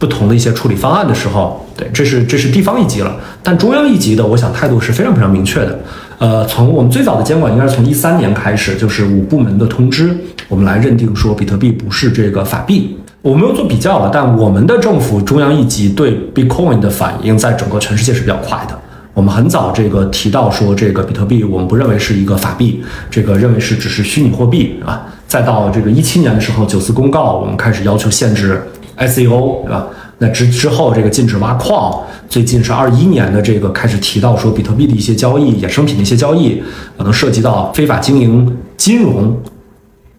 [0.00, 3.14] 不同的一些处理方案的时候，对，这是这是地方一级了。
[3.42, 5.78] 但中央一级的，我想态度是非常非常明确的。
[6.16, 10.16] 呃，从我们最早的监管应该是从一三年开始，就是五部门的通知，
[10.48, 12.96] 我们来认定说比特币不是这个法币。
[13.20, 18.78] 我没有做比较了，但我们的政府中央一级对 Bitcoin 的反应，在整个全世界是比较快的。
[19.12, 25.06] 我们很早这个提到说，这个比特币我们不认为是一个法币，这个认为是只是虚拟货币啊。
[25.28, 28.62] 再到这个一七年的时候，九次公告，我们开始要求限制
[29.00, 29.86] ICO，对吧？
[30.18, 36.62] 那之之后这个禁止挖矿，最近是二一年的这个开始提到说，比特币的一些交易、衍生品的一些交易，
[36.98, 39.36] 可能涉及到非法经营金融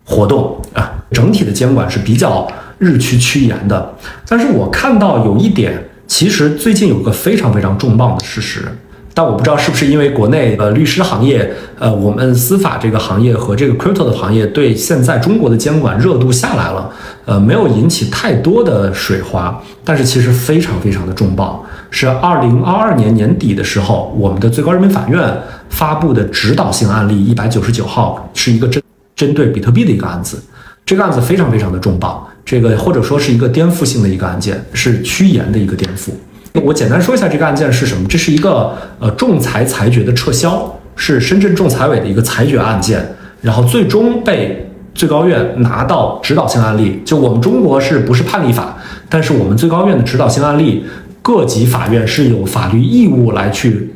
[0.04, 0.92] 活动啊。
[1.12, 2.48] 整体的监管是比较
[2.80, 3.94] 日趋趋严的。
[4.28, 8.66] 但是我看到有一点，其实最近有个非常非常重磅的事实。
[9.14, 16.90] 但我不知道是不是因为国内呃律师行业，呃我们司法这个行业和这个 crypto 的行业对现在中国的监管热度下来了，
[17.26, 21.60] 呃没有引起太多的水花，但是其实非常非常的重磅，
[21.90, 25.38] 是二零二二年年底的时候，我们的最高人民法院
[25.70, 28.82] 发布的指导性案例一百九十九号，是一个针
[29.16, 30.42] 针对比特币的一个案子，
[30.86, 36.12] 这个案子非常非常的重磅，这个或者说是一个颠覆性的一个案件，是趋严的一个颠覆。
[36.54, 47.02] 我简单说一下这个案件是什么，这是一个呃仲裁裁决的撤销，是深圳仲裁委的一个裁决案件，然后最终被最高院拿到指导性案例。
[47.06, 48.78] 就我们中国是不是判例法？
[49.08, 50.86] 但是我们最高院的指导性案例，
[51.22, 53.94] 各级法院是有法律义务来去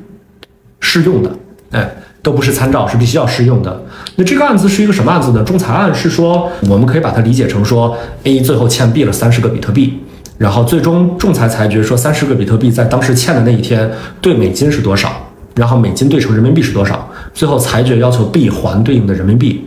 [0.79, 1.31] 适用的，
[1.71, 1.89] 哎，
[2.21, 3.83] 都不是参照，是必须要适用的。
[4.15, 5.43] 那这个案子是一个什么案子呢？
[5.43, 9.99] 仲裁案是说，我们可以把它理解成说，A 最后欠 B 了三十个比特币。
[10.38, 15.09] 然后最终仲裁裁决说，三十个比特币在当时欠的那一天对美金是多少，
[15.55, 19.65] 然后美金兑成人民币是多少，最后裁决要求 B 还对应的人民币。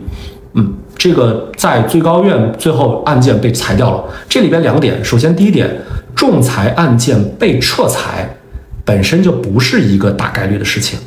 [0.53, 4.03] 嗯，这个在最高院最后案件被裁掉了。
[4.27, 5.69] 这里边两点，首先第一点，
[6.15, 8.29] 仲裁案件被撤裁
[8.85, 10.99] 本身就不是一个大概率的事情，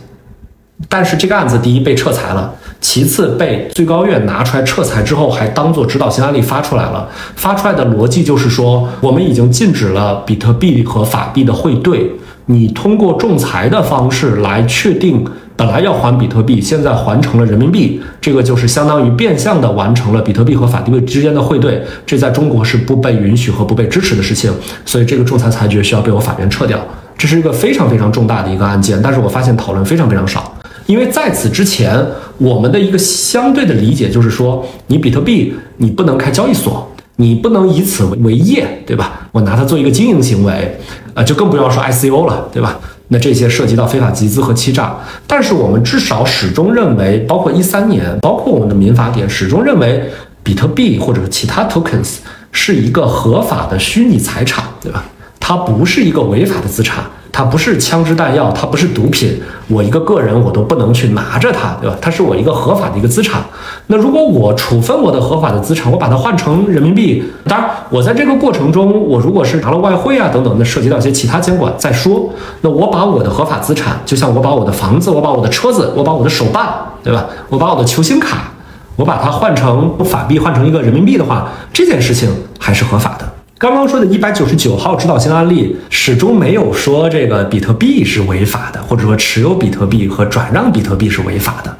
[0.88, 2.52] 但是这个案子第一被撤裁了。
[2.92, 7.08] 其次，被最高院拿出来撤裁之后，还当做指导性案例发出来了。
[7.36, 12.12] 发出来的逻辑就是说，我们已经禁止了比特币和法币的汇兑。
[12.44, 15.24] 你通过仲裁的方式来确定，
[15.56, 21.82] 本来要还比特币，现在还成了人民币，这个就是相当于变相的完成了比特币和法币之间的汇兑。
[22.04, 24.52] 这在中国是不被允许和不被支持的事情，
[24.84, 26.78] 所以这个仲裁裁决需要被我法院撤掉。
[27.16, 30.54] 这是一个非常非常重大的一个案件，但是我发现讨论非常非常少。
[30.86, 32.04] 因为在此之前，
[32.38, 39.28] 我们的一个相对的理解就是说，你比特币你不能开交易所，你不能以此为业，对吧？
[39.32, 40.78] 我拿它做一个经营行为，
[41.14, 42.78] 呃，就更不要说 ICO 了，对吧？
[43.08, 44.96] 那这些涉及到非法集资和欺诈。
[45.26, 50.10] 但是我们至少始终认为，包括一三年，包括我们的民法典，始终认为
[50.42, 52.16] 比特币或者其他 tokens
[52.50, 55.04] 是一个合法的虚拟财产，对吧？
[55.38, 57.04] 它不是一个违法的资产。
[57.32, 61.96] 它不是枪支弹药，它不是毒品，我一个个人我都不能去拿着它，对吧？
[61.98, 63.42] 它是我一个合法的一个资产。
[63.86, 72.28] 那如果我处分我的合法的资产，我把它换成人民币，当然我在这个过程中，我如果是拿了外汇啊等等，那涉及到一些其他监管再说。
[72.60, 76.68] 那我把我的合法资产，就像我把我的房子，我把我的车子，我把我的手办，
[77.02, 77.24] 对吧？
[77.48, 78.52] 我把我的球星卡，
[78.96, 82.28] 我把它换成法币，换成一个人民币的话，这件事情
[82.58, 83.26] 还是合法的。
[83.62, 91.72] 刚刚说的一百九十九号指导性案例始终没有说这个比特币是违法的，或者说持有比特币和转让比特币是违法的。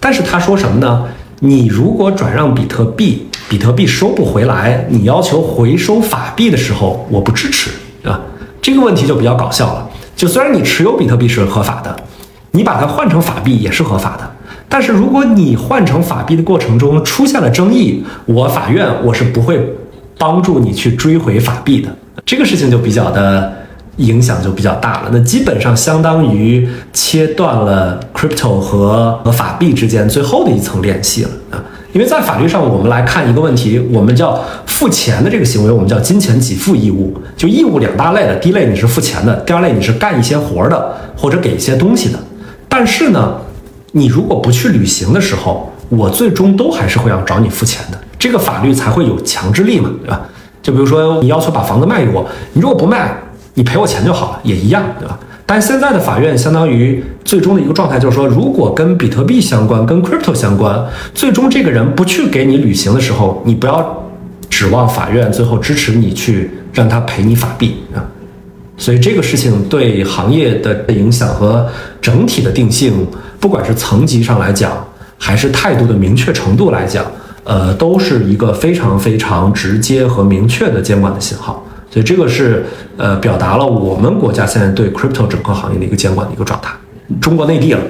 [0.00, 1.04] 但是他说什么呢？
[1.38, 7.70] 你如果转让比特币，比特币收不回来，你要求回收法币的时候，我不支持，
[8.02, 8.20] 对吧？
[8.60, 9.88] 这个问题就比较搞笑了。
[10.16, 11.96] 就虽然你持有比特币是合法的，
[12.50, 14.28] 你把它换成法币也是合法的，
[14.68, 19.64] 但是如果你换成法币的过程中出现了争议，我法院我是不会。
[20.18, 21.88] 帮助你去追回法币的
[22.26, 23.52] 这个事情就比较的
[23.96, 31.58] 影响就比较大了，那基本上相当于切断了 crypto 和和法币之间最后的一层联系了啊！
[31.92, 37.16] 因为在法律上，我们来看一个问题，我们叫付钱的这个行为，我们叫金钱给付义务。
[37.36, 42.18] 就义务两大类的，第一类你是付钱的，第二类你是干一些活的或者给一些东西的。
[42.68, 43.34] 但是呢，
[43.92, 47.98] 你如果不去履行的时候，我最终都还是会要找你付钱的。
[48.18, 50.22] 这个法律才会有强制力嘛，对吧？
[50.60, 53.16] 就比如说你要求把房子卖给我，你如果不卖，
[53.54, 55.18] 你赔我钱就好了，也一样，对吧？
[55.46, 64.04] 但现在的法院相当于最终的一个状态就是说，如果跟比特币相关、跟 crypto 相关，最终这个人不去给你履行的时候，你不要
[64.50, 68.04] 指望法院最后支持你去让他赔你法币啊。
[68.76, 71.66] 所以这个事情对行业的影响和
[72.00, 73.06] 整体的定性，
[73.40, 74.72] 不管是层级上来讲，
[75.16, 77.04] 还是态度的明确程度来讲。
[77.48, 81.64] 呃，都是一个非常非常直接和明确的监管的信号。
[81.90, 82.66] 所以这个是
[82.98, 86.70] 呃表达了我们国家现在对 crypto 整个行业的一个监管的一个状态。
[87.22, 87.80] 中国内地了。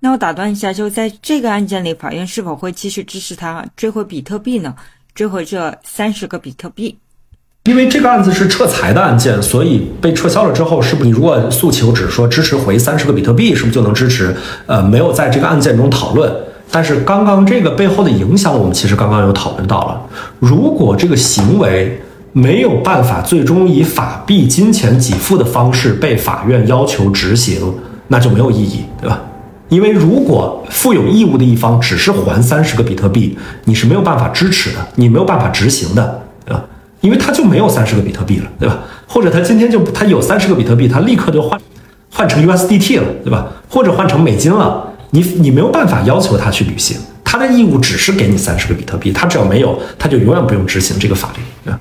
[0.00, 4.74] 那我打断一下，就在这个案件里，法院是否会继续支持他追回比特币呢？
[5.14, 6.96] 追回这三十个比特币？
[7.64, 14.34] 因为这个案子是撤财的案件，所以被撤销了之后，是不是你如果诉求只是说支持回三十个比特币，是不是就能支持？
[14.64, 16.32] 呃，没有在这个案件中讨论。
[16.72, 20.00] 但是刚刚这个背后的影响，我们其实刚刚有讨论到了。
[20.40, 22.00] 如果这个行为
[22.32, 27.74] 没有办法最终以法币金钱给付的方式被法院要求执行，
[28.08, 29.20] 那就没有意义，对吧？
[29.68, 36.64] 因为如果负有义务的一方只是还三十个比特币，你是没有办法支持的，你没有办法执行的，对吧？
[37.02, 38.78] 因为他就没有三十个比特币了，对吧？
[39.06, 41.60] 或者他今天就他有三十个比特币，他立刻就换
[42.10, 43.46] 换成 USDT 了，对吧？
[43.68, 51.78] 或者换成美金了，你你没有办法要求他去履行他的义务，只是给你三十个比特币，他只要没有，他就永远不用执行这个法律，对吧？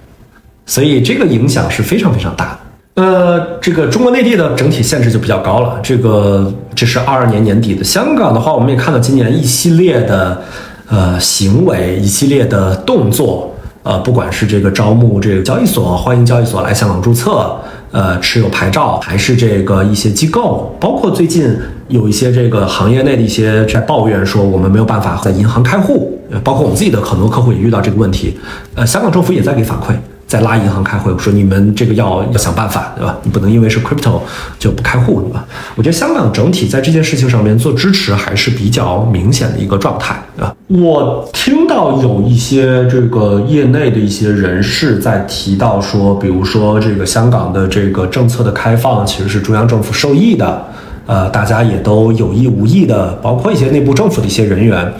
[0.65, 3.01] 所以这个影响是非常非常大的。
[3.01, 5.79] 呃，这个中国内地的整体限制就比较高了。
[5.81, 7.83] 这个这是二二年年底的。
[7.83, 10.41] 香港的话，我们也看到今年一系列的
[10.87, 13.47] 呃行为，一系列的动作。
[13.83, 17.57] 呃，不管是这个招募这个交易所，欢迎交易所来香港注册，
[17.91, 21.57] 呃，持有牌照，还是这个一些机构，包括最近
[21.91, 28.37] 有一些这个行业内的一些在抱怨说，我们没有办法在银行开户，包括我们自己的很多客户也遇到这个问题。
[28.75, 29.93] 呃，香港政府也在给反馈。
[30.27, 33.17] 在拉银行开会，说你们这个要要想办法，对吧？
[33.21, 34.21] 你不能因为是 crypto
[34.57, 35.45] 就不开户，对吧？
[35.75, 40.55] 我觉得香港整体在这件事情上面做支持还是比较明显的一个状态，对吧？
[40.69, 50.65] 我听到有一些这个业内的一些人士在提到说，比如说这个香港的这个政策的开放其实是中央政府受益的，
[51.11, 54.93] 呃，大家也都有意无意的，包括一些内部政府的一些人员。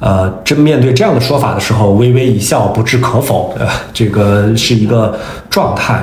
[0.00, 3.72] 呃，真面对这样的说法的时候，微微一笑，不置可否，对吧？
[3.92, 5.18] 这个是一个
[5.50, 6.02] 状态。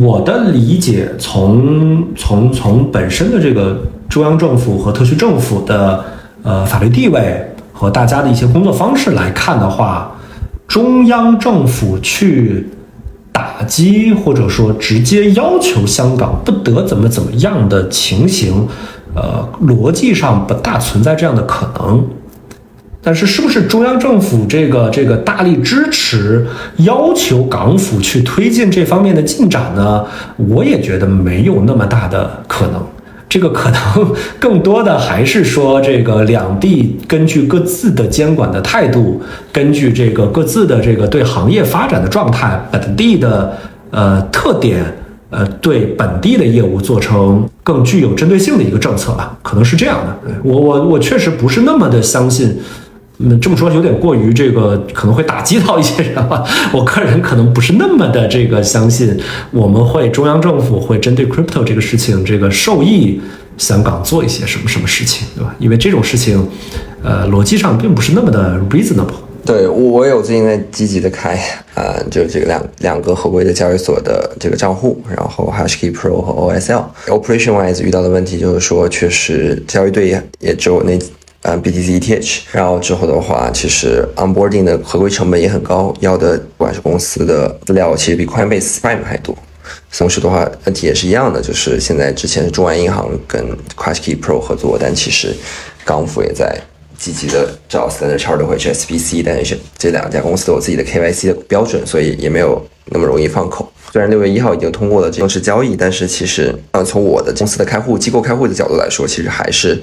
[0.00, 6.02] 我的理解，从从从本身的这个中央政府和特区政府的
[6.42, 7.38] 呃法律地位
[7.74, 10.10] 和大家的一些工作方式来看的话，
[10.66, 12.66] 中央政府去
[13.60, 18.66] 打击或者说直接要求香港不得怎么怎么样的情形，
[19.14, 22.02] 呃，逻辑上不大存在这样的可能。
[23.02, 26.46] 但是，是不是中央政府这个这个大力支持，
[26.78, 30.06] 要求港府去推进这方面的进展呢？
[30.48, 32.82] 我也觉得没有那么大的可能。
[33.30, 39.22] 这个可能更多的还是说，这个两地根据各自的监管的态度，
[39.52, 43.56] 根据这个各自的这个对行业发展的状态、本地的
[43.92, 44.84] 呃特点，
[45.30, 49.38] 呃，对本地的业务做成更具有针对性的一个政策吧。
[49.42, 50.32] 可能是这样的。
[50.42, 52.58] 我我我确实不是那么的相信。
[53.22, 56.42] 那这么说有点过于这个，可能会打击到一些人了。
[56.72, 59.14] 我个人可能不是那么的这个相信，
[59.50, 63.20] 我们会中央政府会针对 crypto 这个事情，这个受益
[63.58, 65.54] 香港做一些什么什么事情，对吧？
[65.58, 66.48] 因为这种事情，
[67.02, 69.12] 呃，逻辑上并不是那么的 reasonable。
[69.44, 71.38] 对我，有最近在积极的开，
[71.74, 76.84] 呃，就这个两两个合规的交易所的这个账户，然后 HashKey Pro 和 OSL。
[77.08, 80.08] Operation wise 遇到的问题就是说，确实交易对
[80.38, 80.98] 也只有那。
[81.42, 89.34] 呃，BTC ETH，然后之后的话，其实 onboarding 的合规成本也很高，要的不管是公司的资料，其实比 Coinbase Prime 还多。
[89.96, 93.42] 同时的话，问题也是一样的，就是现在之前是中外银行跟
[93.74, 95.34] HashKey Pro 合作，但其实
[95.82, 96.60] 港府也在
[96.98, 103.72] 积极的找 Standard Chartered 或者 SBC，但是这两家公司都有自己的 KYC 的标准，所以也没有那么容易放口。
[103.90, 109.80] 虽然六月一号已经通过了正式交易，但是其实呃，从我的公司的开户机构开户的角度来说，其实还是。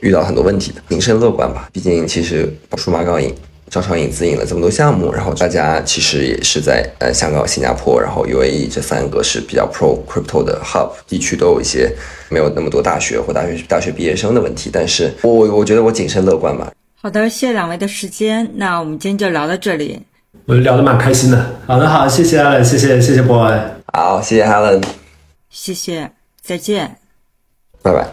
[0.00, 1.68] 遇到很多问题的，谨慎乐观吧。
[1.72, 3.34] 毕竟，其实数码港引
[3.68, 11.94] 招商引资引了这么多项目，然后大家其实也是在呃香港、新加坡，然后 UAE 这三个是比较 pro crypto 的 hub 地区，都有一些
[12.28, 14.70] 没有那么多大学或大学大学毕业生的问题。
[14.72, 16.72] 但是我我我觉得我谨慎乐观吧。
[17.00, 20.00] 好的，谢谢两位的时间，那我们今天就聊到这里。
[20.46, 21.56] 我聊得蛮开心的。
[21.66, 23.56] 好的，好，谢谢 Allen，谢谢谢谢 boy。
[23.92, 24.82] 好，谢谢 Allen。
[25.48, 26.10] 谢谢，
[26.42, 26.96] 再见。
[27.82, 28.08] 拜拜。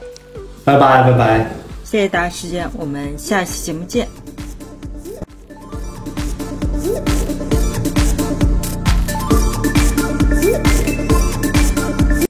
[0.64, 1.67] 拜拜拜拜。
[1.90, 4.10] 谢谢大家时间，我们下期节目见。